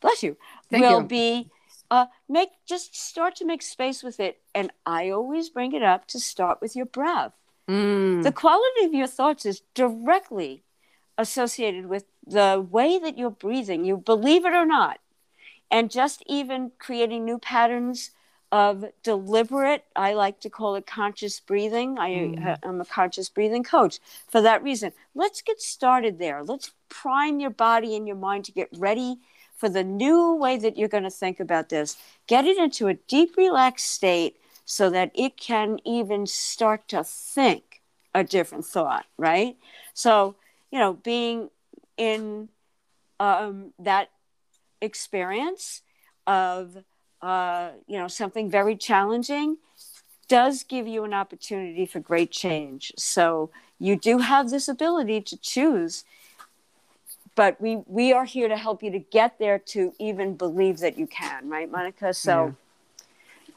bless 0.00 0.22
you 0.22 0.36
Thank 0.70 0.82
will 0.82 1.00
you. 1.02 1.06
be 1.06 1.50
uh, 1.90 2.06
make 2.28 2.50
just 2.66 2.96
start 2.96 3.36
to 3.36 3.44
make 3.44 3.62
space 3.62 4.02
with 4.02 4.18
it 4.20 4.40
and 4.54 4.70
i 4.84 5.08
always 5.10 5.48
bring 5.50 5.72
it 5.72 5.82
up 5.82 6.06
to 6.06 6.18
start 6.20 6.60
with 6.60 6.74
your 6.76 6.86
breath 6.86 7.32
Mm. 7.68 8.22
the 8.22 8.30
quality 8.30 8.84
of 8.84 8.94
your 8.94 9.08
thoughts 9.08 9.44
is 9.44 9.62
directly 9.74 10.62
associated 11.18 11.86
with 11.86 12.04
the 12.26 12.64
way 12.70 12.98
that 12.98 13.16
you're 13.18 13.30
breathing, 13.30 13.84
you 13.84 13.96
believe 13.96 14.44
it 14.44 14.54
or 14.54 14.66
not. 14.66 15.00
And 15.70 15.90
just 15.90 16.22
even 16.26 16.72
creating 16.78 17.24
new 17.24 17.38
patterns 17.38 18.10
of 18.52 18.84
deliberate, 19.02 19.84
I 19.96 20.12
like 20.14 20.40
to 20.40 20.50
call 20.50 20.76
it 20.76 20.86
conscious 20.86 21.40
breathing. 21.40 21.98
I 21.98 22.10
Mm. 22.10 22.58
am 22.62 22.80
a 22.80 22.84
conscious 22.84 23.28
breathing 23.28 23.64
coach 23.64 23.98
for 24.28 24.40
that 24.40 24.62
reason. 24.62 24.92
Let's 25.14 25.42
get 25.42 25.60
started 25.60 26.18
there. 26.18 26.44
Let's 26.44 26.72
prime 26.88 27.40
your 27.40 27.50
body 27.50 27.96
and 27.96 28.06
your 28.06 28.16
mind 28.16 28.44
to 28.44 28.52
get 28.52 28.68
ready 28.72 29.18
for 29.56 29.68
the 29.68 29.84
new 29.84 30.34
way 30.34 30.56
that 30.58 30.76
you're 30.76 30.88
going 30.88 31.04
to 31.04 31.10
think 31.10 31.40
about 31.40 31.68
this. 31.68 31.96
Get 32.26 32.44
it 32.44 32.58
into 32.58 32.88
a 32.88 32.94
deep, 32.94 33.36
relaxed 33.36 33.90
state 33.90 34.36
so 34.64 34.90
that 34.90 35.10
it 35.14 35.36
can 35.36 35.78
even 35.84 36.26
start 36.26 36.88
to 36.88 37.04
think 37.04 37.80
a 38.14 38.24
different 38.24 38.64
thought, 38.64 39.06
right? 39.16 39.56
So, 39.94 40.36
you 40.70 40.78
know, 40.78 40.94
being 40.94 41.50
in 41.96 42.48
um, 43.20 43.72
that 43.78 44.10
experience 44.80 45.82
of, 46.26 46.84
uh, 47.22 47.70
you 47.86 47.98
know, 47.98 48.08
something 48.08 48.50
very 48.50 48.76
challenging 48.76 49.58
does 50.28 50.64
give 50.64 50.86
you 50.86 51.04
an 51.04 51.14
opportunity 51.14 51.86
for 51.86 52.00
great 52.00 52.30
change. 52.30 52.92
So 52.96 53.50
you 53.78 53.96
do 53.96 54.18
have 54.18 54.50
this 54.50 54.68
ability 54.68 55.20
to 55.22 55.36
choose, 55.36 56.04
but 57.36 57.60
we 57.60 57.76
we 57.86 58.12
are 58.12 58.24
here 58.24 58.48
to 58.48 58.56
help 58.56 58.82
you 58.82 58.90
to 58.90 58.98
get 58.98 59.38
there 59.38 59.58
to 59.60 59.94
even 60.00 60.36
believe 60.36 60.78
that 60.80 60.98
you 60.98 61.06
can, 61.06 61.48
right, 61.48 61.70
Monica? 61.70 62.12
So. 62.14 62.56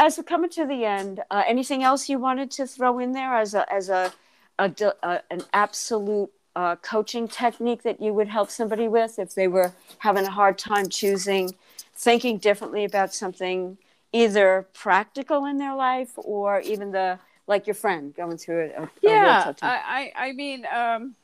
As 0.01 0.17
we're 0.17 0.23
coming 0.23 0.49
to 0.51 0.65
the 0.65 0.86
end, 0.86 1.21
uh, 1.30 1.43
anything 1.45 1.84
else 1.84 2.07
you 2.07 2.19
wanted 2.19 2.51
to 2.51 2.65
throw 2.65 2.99
in 2.99 3.11
there 3.11 3.36
as 3.36 3.53
a 3.53 3.71
as 3.73 3.89
a, 3.89 4.13
a, 4.57 4.71
a- 5.03 5.21
an 5.30 5.41
absolute 5.51 6.32
uh, 6.55 6.77
coaching 6.77 7.27
technique 7.27 7.84
that 7.84 8.01
you 8.01 8.13
would 8.13 8.30
help 8.30 8.49
somebody 8.49 8.88
with 8.88 9.19
if 9.19 9.36
they 9.36 9.47
were 9.47 9.73
having 9.99 10.25
a 10.25 10.32
hard 10.32 10.57
time 10.57 10.89
choosing, 10.89 11.53
thinking 11.93 12.38
differently 12.38 12.86
about 12.86 13.13
something, 13.13 13.77
either 14.13 14.67
practical 14.73 15.45
in 15.45 15.57
their 15.57 15.75
life 15.75 16.11
or 16.17 16.61
even 16.61 16.91
the 16.91 17.19
like 17.47 17.67
your 17.67 17.73
friend 17.73 18.15
going 18.15 18.38
through 18.38 18.59
it 18.65 18.75
a, 18.77 18.84
a 18.84 18.89
real 19.03 19.13
yeah. 19.13 19.53
I, 19.61 20.11
I 20.15 20.27
i 20.27 20.32
mean 20.34 20.65
um 20.71 21.15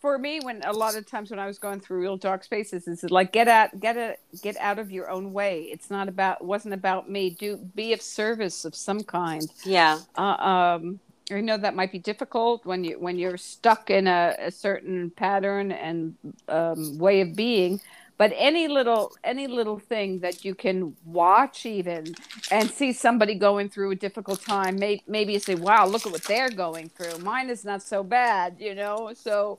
for 0.00 0.18
me 0.18 0.40
when 0.40 0.62
a 0.64 0.72
lot 0.72 0.96
of 0.96 1.06
times 1.06 1.30
when 1.30 1.38
I 1.38 1.46
was 1.46 1.58
going 1.58 1.80
through 1.80 2.00
real 2.00 2.16
dark 2.16 2.44
spaces 2.44 2.86
is 2.86 3.02
like 3.10 3.32
get 3.32 3.48
out 3.48 3.78
get 3.80 3.96
a 3.96 4.16
get 4.42 4.56
out 4.58 4.78
of 4.78 4.90
your 4.90 5.10
own 5.10 5.32
way. 5.32 5.62
It's 5.62 5.90
not 5.90 6.08
about 6.08 6.44
wasn't 6.44 6.74
about 6.74 7.10
me. 7.10 7.30
Do 7.30 7.56
be 7.56 7.92
of 7.92 8.02
service 8.02 8.64
of 8.64 8.74
some 8.74 9.02
kind. 9.02 9.50
Yeah. 9.64 10.00
Uh, 10.16 10.22
um 10.22 11.00
I 11.30 11.40
know 11.42 11.58
that 11.58 11.74
might 11.74 11.92
be 11.92 11.98
difficult 11.98 12.64
when 12.64 12.84
you 12.84 12.98
when 12.98 13.18
you're 13.18 13.36
stuck 13.36 13.90
in 13.90 14.06
a, 14.06 14.34
a 14.38 14.50
certain 14.50 15.10
pattern 15.10 15.72
and 15.72 16.14
um, 16.48 16.98
way 16.98 17.20
of 17.20 17.36
being, 17.36 17.80
but 18.16 18.32
any 18.34 18.66
little 18.66 19.12
any 19.22 19.46
little 19.46 19.78
thing 19.78 20.20
that 20.20 20.44
you 20.44 20.54
can 20.54 20.96
watch 21.04 21.66
even 21.66 22.14
and 22.50 22.70
see 22.70 22.92
somebody 22.92 23.34
going 23.34 23.68
through 23.68 23.90
a 23.92 23.96
difficult 23.96 24.42
time, 24.42 24.76
may, 24.78 25.02
maybe 25.06 25.34
you 25.34 25.38
say, 25.38 25.54
"Wow, 25.54 25.86
look 25.86 26.06
at 26.06 26.12
what 26.12 26.24
they're 26.24 26.50
going 26.50 26.88
through. 26.88 27.18
Mine 27.18 27.50
is 27.50 27.64
not 27.64 27.82
so 27.82 28.02
bad," 28.02 28.56
you 28.58 28.74
know. 28.74 29.12
So, 29.14 29.58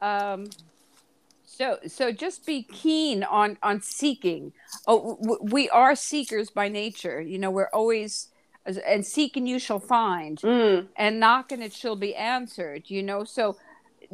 um, 0.00 0.46
so 1.44 1.78
so 1.86 2.12
just 2.12 2.46
be 2.46 2.62
keen 2.62 3.22
on 3.24 3.58
on 3.62 3.80
seeking. 3.82 4.52
Oh, 4.86 5.16
w- 5.20 5.38
we 5.42 5.68
are 5.70 5.94
seekers 5.94 6.50
by 6.50 6.68
nature. 6.68 7.20
You 7.20 7.38
know, 7.38 7.50
we're 7.50 7.70
always 7.72 8.28
and 8.86 9.04
seek 9.04 9.36
and 9.36 9.48
you 9.48 9.58
shall 9.58 9.80
find 9.80 10.38
Mm. 10.42 10.88
and 10.96 11.18
knock 11.18 11.50
and 11.50 11.62
it 11.62 11.72
shall 11.72 11.96
be 11.96 12.14
answered 12.14 12.84
you 12.88 13.02
know 13.02 13.24
so 13.24 13.56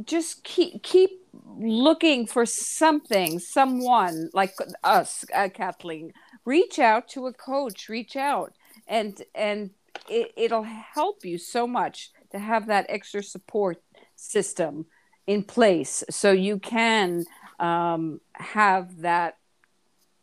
just 0.05 0.45
keep 0.45 0.84
keep 0.84 1.11
looking 1.59 2.26
for 2.28 2.47
something 2.47 3.41
someone 3.41 4.30
like 4.32 4.55
us 4.84 5.24
uh, 5.34 5.49
kathleen 5.53 6.12
reach 6.45 6.78
out 6.78 7.09
to 7.09 7.26
a 7.26 7.32
coach 7.32 7.89
reach 7.89 8.14
out 8.16 8.55
and 8.87 9.20
and 9.34 9.70
it, 10.09 10.32
it'll 10.37 10.62
help 10.95 11.24
you 11.24 11.39
so 11.39 11.66
much 11.66 12.11
to 12.30 12.39
have 12.39 12.66
that 12.68 12.87
extra 12.89 13.24
support 13.24 13.82
system 14.14 14.87
in 15.27 15.43
place 15.43 16.05
so 16.11 16.31
you 16.31 16.59
can 16.59 17.24
um, 17.59 18.20
have 18.35 18.99
that 19.01 19.37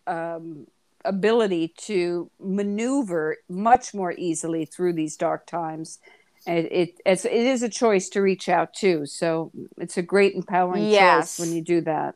um, 0.07 0.67
ability 1.05 1.73
to 1.77 2.29
maneuver 2.39 3.37
much 3.49 3.93
more 3.93 4.13
easily 4.17 4.65
through 4.65 4.93
these 4.93 5.15
dark 5.17 5.45
times. 5.45 5.99
It, 6.45 6.71
it 6.71 7.01
it's, 7.05 7.25
it 7.25 7.31
is 7.31 7.63
a 7.63 7.69
choice 7.69 8.09
to 8.09 8.21
reach 8.21 8.49
out 8.49 8.73
to, 8.75 9.05
so 9.05 9.51
it's 9.77 9.97
a 9.97 10.01
great 10.01 10.35
empowering 10.35 10.87
Yes. 10.87 11.37
choice 11.37 11.39
when 11.39 11.55
you 11.57 11.63
do 11.63 11.81
that. 11.81 12.15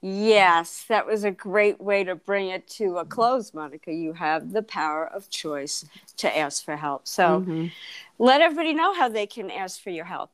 Yes, 0.00 0.84
that 0.88 1.06
was 1.06 1.24
a 1.24 1.30
great 1.30 1.80
way 1.80 2.04
to 2.04 2.14
bring 2.14 2.48
it 2.50 2.68
to 2.68 2.98
a 2.98 3.06
close, 3.06 3.54
Monica. 3.54 3.90
You 3.92 4.12
have 4.12 4.52
the 4.52 4.62
power 4.62 5.06
of 5.06 5.30
choice 5.30 5.86
to 6.18 6.36
ask 6.36 6.62
for 6.64 6.76
help. 6.76 7.08
So 7.08 7.40
Mhm. 7.40 7.70
let 8.18 8.42
everybody 8.42 8.74
know 8.74 8.92
how 8.94 9.08
they 9.08 9.26
can 9.26 9.50
ask 9.50 9.80
for 9.80 9.90
your 9.90 10.04
help. 10.04 10.30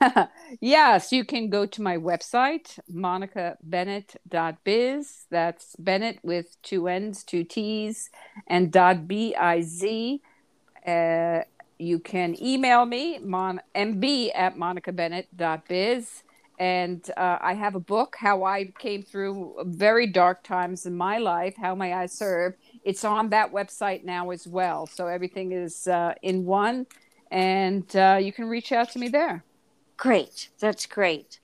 yes, 0.60 1.12
you 1.12 1.24
can 1.24 1.48
go 1.50 1.66
to 1.66 1.82
my 1.82 1.96
website, 1.96 2.78
monicabennett.biz. 2.92 5.26
That's 5.30 5.76
Bennett 5.78 6.18
with 6.22 6.56
two 6.62 6.88
N's, 6.88 7.22
two 7.24 7.44
T's, 7.44 8.10
and 8.46 8.72
dot 8.72 9.06
B-I-Z. 9.08 10.22
Uh, 10.86 11.40
you 11.78 11.98
can 11.98 12.40
email 12.42 12.86
me, 12.86 13.18
mon- 13.18 13.60
mb 13.74 14.30
at 14.34 14.56
monicabennett.biz. 14.56 16.22
And 16.60 17.08
uh, 17.16 17.38
I 17.40 17.54
have 17.54 17.76
a 17.76 17.80
book, 17.80 18.16
How 18.18 18.42
I 18.42 18.72
Came 18.78 19.04
Through 19.04 19.62
Very 19.64 20.08
Dark 20.08 20.42
Times 20.42 20.86
in 20.86 20.96
My 20.96 21.18
Life, 21.18 21.54
How 21.56 21.76
May 21.76 21.92
I 21.92 22.06
Serve. 22.06 22.54
It's 22.82 23.04
on 23.04 23.28
that 23.30 23.52
website 23.52 24.02
now 24.04 24.30
as 24.30 24.44
well. 24.46 24.86
So 24.88 25.06
everything 25.06 25.52
is 25.52 25.86
uh, 25.86 26.14
in 26.20 26.44
one, 26.44 26.86
and 27.30 27.94
uh, 27.94 28.18
you 28.20 28.32
can 28.32 28.46
reach 28.46 28.72
out 28.72 28.90
to 28.92 28.98
me 28.98 29.08
there. 29.08 29.44
Great. 29.98 30.48
That's 30.60 30.86
great. 30.86 31.40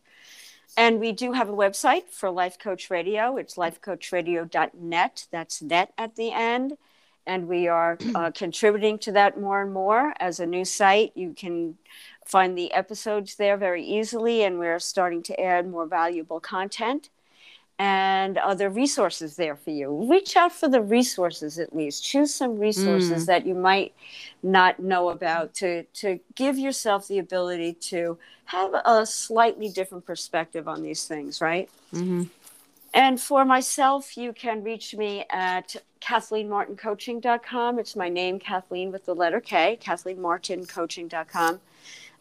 And 0.76 1.00
we 1.00 1.10
do 1.12 1.32
have 1.32 1.48
a 1.48 1.52
website 1.52 2.08
for 2.08 2.30
Life 2.30 2.58
Coach 2.58 2.88
Radio. 2.88 3.36
It's 3.36 3.56
lifecoachradio.net. 3.56 5.26
That's 5.30 5.60
net 5.60 5.92
at 5.98 6.14
the 6.14 6.32
end. 6.32 6.78
And 7.26 7.48
we 7.48 7.66
are 7.66 7.98
uh, 8.14 8.30
contributing 8.34 8.98
to 9.00 9.12
that 9.12 9.40
more 9.40 9.60
and 9.60 9.72
more 9.72 10.14
as 10.20 10.38
a 10.38 10.46
new 10.46 10.64
site. 10.64 11.12
You 11.16 11.34
can 11.36 11.78
find 12.24 12.56
the 12.56 12.72
episodes 12.72 13.34
there 13.34 13.56
very 13.56 13.84
easily, 13.84 14.44
and 14.44 14.58
we're 14.58 14.78
starting 14.78 15.22
to 15.24 15.40
add 15.40 15.68
more 15.68 15.86
valuable 15.86 16.38
content 16.40 17.10
and 17.78 18.38
other 18.38 18.70
resources 18.70 19.36
there 19.36 19.56
for 19.56 19.70
you. 19.70 20.08
Reach 20.08 20.36
out 20.36 20.52
for 20.52 20.68
the 20.68 20.80
resources 20.80 21.58
at 21.58 21.74
least. 21.74 22.04
Choose 22.04 22.32
some 22.32 22.58
resources 22.58 23.26
that 23.26 23.46
you 23.46 23.54
might 23.54 23.92
not 24.42 24.78
know 24.78 25.08
about 25.08 25.54
to, 25.54 25.82
to 25.94 26.20
give 26.34 26.56
yourself 26.56 27.08
the 27.08 27.18
ability 27.18 27.72
to 27.74 28.16
have 28.46 28.72
a 28.84 29.04
slightly 29.06 29.68
different 29.68 30.06
perspective 30.06 30.68
on 30.68 30.82
these 30.82 31.06
things, 31.06 31.40
right? 31.40 31.68
Mm-hmm. 31.92 32.24
And 32.92 33.20
for 33.20 33.44
myself, 33.44 34.16
you 34.16 34.32
can 34.32 34.62
reach 34.62 34.94
me 34.94 35.24
at 35.30 35.74
KathleenMartinCoaching.com. 36.00 37.78
It's 37.80 37.96
my 37.96 38.08
name, 38.08 38.38
Kathleen 38.38 38.92
with 38.92 39.04
the 39.04 39.14
letter 39.14 39.40
K, 39.40 39.78
KathleenMartinCoaching.com. 39.82 41.60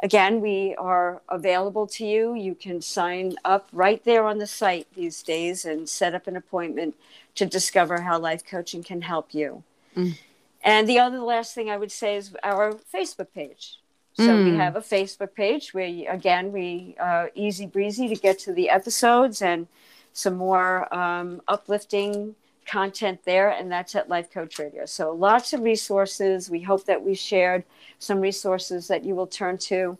Again, 0.03 0.41
we 0.41 0.75
are 0.75 1.21
available 1.29 1.87
to 1.87 2.05
you. 2.05 2.35
You 2.35 2.55
can 2.55 2.81
sign 2.81 3.35
up 3.45 3.69
right 3.71 4.03
there 4.03 4.25
on 4.25 4.37
the 4.37 4.47
site 4.47 4.85
these 4.93 5.23
days 5.23 5.63
and 5.63 5.87
set 5.87 6.13
up 6.13 6.27
an 6.27 6.35
appointment 6.35 6.95
to 7.35 7.45
discover 7.45 8.01
how 8.01 8.19
life 8.19 8.43
coaching 8.45 8.83
can 8.83 9.01
help 9.01 9.33
you. 9.33 9.63
Mm. 9.95 10.17
And 10.61 10.89
the 10.89 10.99
other 10.99 11.19
last 11.19 11.55
thing 11.55 11.69
I 11.69 11.77
would 11.77 11.91
say 11.91 12.17
is 12.17 12.35
our 12.43 12.73
Facebook 12.93 13.29
page. 13.33 13.79
So 14.15 14.35
we 14.43 14.51
Mm. 14.51 14.57
have 14.57 14.75
a 14.75 14.81
Facebook 14.81 15.33
page 15.33 15.73
where, 15.73 15.87
again, 16.11 16.51
we 16.51 16.95
uh, 16.99 17.27
easy 17.33 17.65
breezy 17.65 18.07
to 18.09 18.15
get 18.15 18.37
to 18.39 18.53
the 18.53 18.69
episodes 18.69 19.41
and 19.41 19.67
some 20.11 20.35
more 20.35 20.93
um, 20.93 21.41
uplifting 21.47 22.35
content 22.65 23.21
there, 23.25 23.49
and 23.49 23.71
that's 23.71 23.95
at 23.95 24.09
Life 24.09 24.31
Coach 24.31 24.59
Radio. 24.59 24.85
So 24.85 25.11
lots 25.11 25.53
of 25.53 25.61
resources. 25.61 26.49
We 26.49 26.61
hope 26.61 26.85
that 26.85 27.03
we 27.03 27.15
shared 27.15 27.63
some 27.99 28.19
resources 28.19 28.87
that 28.87 29.03
you 29.03 29.15
will 29.15 29.27
turn 29.27 29.57
to 29.59 29.97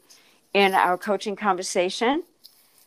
in 0.54 0.74
our 0.74 0.98
coaching 0.98 1.36
conversation 1.36 2.24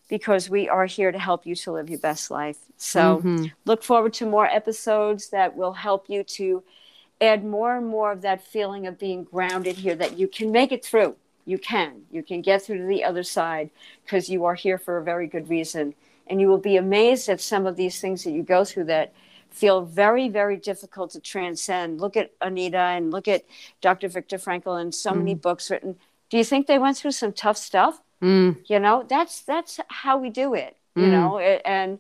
because 0.09 0.49
we 0.49 0.69
are 0.69 0.87
here 0.87 1.11
to 1.11 1.19
help 1.19 1.47
you 1.47 1.55
to 1.57 1.73
live 1.73 1.91
your 1.91 1.99
best 1.99 2.31
life. 2.31 2.59
So 2.77 3.23
Mhm. 3.25 3.53
look 3.65 3.83
forward 3.83 4.15
to 4.15 4.27
more 4.27 4.47
episodes 4.47 5.31
that 5.31 5.57
will 5.57 5.73
help 5.73 6.09
you 6.09 6.23
to 6.23 6.63
add 7.21 7.45
more 7.45 7.77
and 7.77 7.87
more 7.87 8.13
of 8.13 8.23
that 8.23 8.43
feeling 8.43 8.87
of 8.87 8.99
being 8.99 9.25
grounded 9.25 9.77
here 9.77 9.95
that 9.97 10.19
you 10.19 10.29
can 10.29 10.53
make 10.53 10.71
it 10.71 10.85
through. 10.85 11.17
You 11.45 11.59
can. 11.59 12.07
You 12.11 12.23
can 12.23 12.43
get 12.43 12.63
through 12.63 12.79
to 12.79 12.85
the 12.85 13.05
other 13.05 13.23
side 13.23 13.71
because 14.05 14.29
you 14.29 14.45
are 14.45 14.55
here 14.55 14.79
for 14.79 14.99
a 14.99 15.03
very 15.03 15.27
good 15.27 15.49
reason. 15.49 15.95
And 16.29 16.41
you 16.41 16.49
will 16.49 16.59
be 16.59 16.77
amazed 16.77 17.29
at 17.29 17.41
some 17.41 17.67
of 17.67 17.77
these 17.77 18.01
things 18.01 18.25
that 18.25 18.33
you 18.33 18.43
go 18.43 18.65
through 18.65 18.85
that 18.85 19.13
feel 19.57 19.81
very, 19.83 20.29
very 20.29 20.57
difficult 20.71 21.11
to 21.13 21.21
transcend. 21.21 22.01
Look 22.01 22.17
at 22.17 22.31
Anita 22.43 22.79
and 22.97 23.11
look 23.11 23.27
at 23.27 23.43
Dr. 23.81 24.09
Viktor 24.09 24.37
Frankl 24.39 24.81
and 24.81 24.95
so 24.95 25.13
many 25.15 25.35
books 25.35 25.71
written. 25.71 25.97
Do 26.31 26.37
you 26.37 26.45
think 26.45 26.67
they 26.67 26.79
went 26.79 26.97
through 26.99 27.13
some 27.13 27.33
tough 27.33 27.57
stuff? 27.57 28.01
Mm. 28.23 28.57
you 28.67 28.79
know 28.81 29.05
that's 29.07 29.43
that's 29.43 29.79
how 29.89 30.17
we 30.17 30.31
do 30.31 30.55
it 30.55 30.75
you 30.95 31.03
Mm. 31.09 31.11
know 31.17 31.39
and 31.39 31.99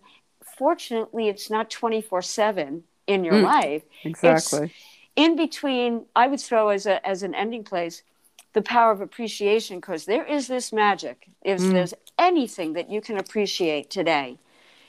fortunately 0.59 1.28
it's 1.28 1.50
not 1.50 1.68
24 1.68 2.22
7 2.22 2.84
in 3.07 3.22
your 3.22 3.34
Mm. 3.34 3.42
life 3.44 3.82
Exactly. 4.02 4.72
in 5.14 5.36
between 5.36 6.07
i 6.16 6.26
would 6.26 6.40
throw 6.40 6.70
as 6.70 6.86
a 6.86 7.07
as 7.07 7.22
an 7.22 7.34
ending 7.34 7.64
place 7.64 8.02
the 8.54 8.62
power 8.62 8.90
of 8.92 9.02
appreciation 9.02 9.76
because 9.78 10.07
there 10.07 10.24
is 10.24 10.46
this 10.48 10.72
magic 10.72 11.28
if 11.42 11.61
Mm. 11.61 11.72
there's 11.72 11.94
anything 12.18 12.72
that 12.72 12.88
you 12.90 13.02
can 13.02 13.18
appreciate 13.18 13.90
today 13.90 14.38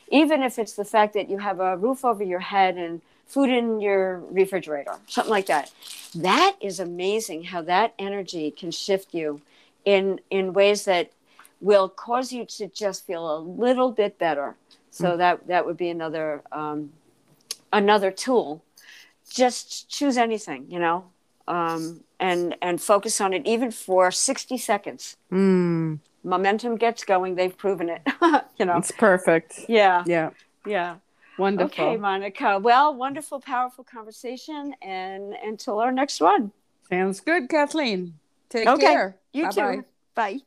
even 0.10 0.42
if 0.42 0.58
it's 0.60 0.74
the 0.74 0.86
fact 0.86 1.14
that 1.14 1.30
you 1.30 1.38
have 1.38 1.60
a 1.60 1.78
roof 1.78 2.06
over 2.06 2.24
your 2.24 2.40
head 2.40 2.78
and 2.78 3.02
food 3.26 3.50
in 3.50 3.82
your 3.82 4.20
refrigerator 4.32 4.96
something 5.08 5.32
like 5.32 5.48
that. 5.48 5.72
That 6.16 6.56
is 6.62 6.80
amazing 6.80 7.44
how 7.46 7.62
that 7.64 7.94
energy 8.00 8.52
can 8.52 8.72
shift 8.72 9.14
you 9.14 9.42
in 9.86 10.20
in 10.30 10.54
ways 10.54 10.86
that 10.86 11.12
will 11.60 11.90
cause 11.90 12.32
you 12.32 12.46
to 12.46 12.68
just 12.68 13.06
feel 13.06 13.38
a 13.38 13.40
little 13.40 13.92
bit 13.92 14.18
better. 14.18 14.56
So 14.92 15.16
that 15.18 15.48
that 15.48 15.66
would 15.66 15.78
be 15.78 15.90
another 15.90 16.42
um, 16.52 16.94
another 17.72 18.10
tool. 18.12 18.64
Just 19.30 19.90
choose 19.90 20.18
anything 20.18 20.66
you 20.70 20.80
know 20.80 21.06
um, 21.48 22.02
and 22.20 22.56
and 22.62 22.82
focus 22.82 23.22
on 23.22 23.34
it 23.34 23.46
even 23.46 23.72
for 23.72 24.12
60 24.12 24.58
seconds. 24.58 25.18
Mm. 25.32 26.00
Momentum 26.28 26.76
gets 26.76 27.04
going 27.06 27.36
they've 27.36 27.58
proven 27.58 27.90
it 27.90 28.02
you 28.60 28.66
know 28.66 28.78
It's 28.78 28.92
perfect. 28.92 29.66
yeah 29.68 30.04
Yeah. 30.06 30.32
yeah 30.66 30.98
Wonderful. 31.38 31.86
okay 31.86 31.98
monica 31.98 32.60
well 32.60 32.94
wonderful 32.94 33.40
powerful 33.40 33.84
conversation 33.84 34.76
and 34.82 35.34
until 35.44 35.80
our 35.80 35.92
next 35.92 36.20
one 36.22 36.52
Sounds 36.90 37.20
good, 37.20 37.50
Kathleen. 37.50 38.14
Take 38.50 38.66
Okay. 38.66 38.82
care. 38.82 39.18
you 39.34 39.44
Bye-bye. 39.44 39.76
too 39.76 39.84
bye 40.16 40.40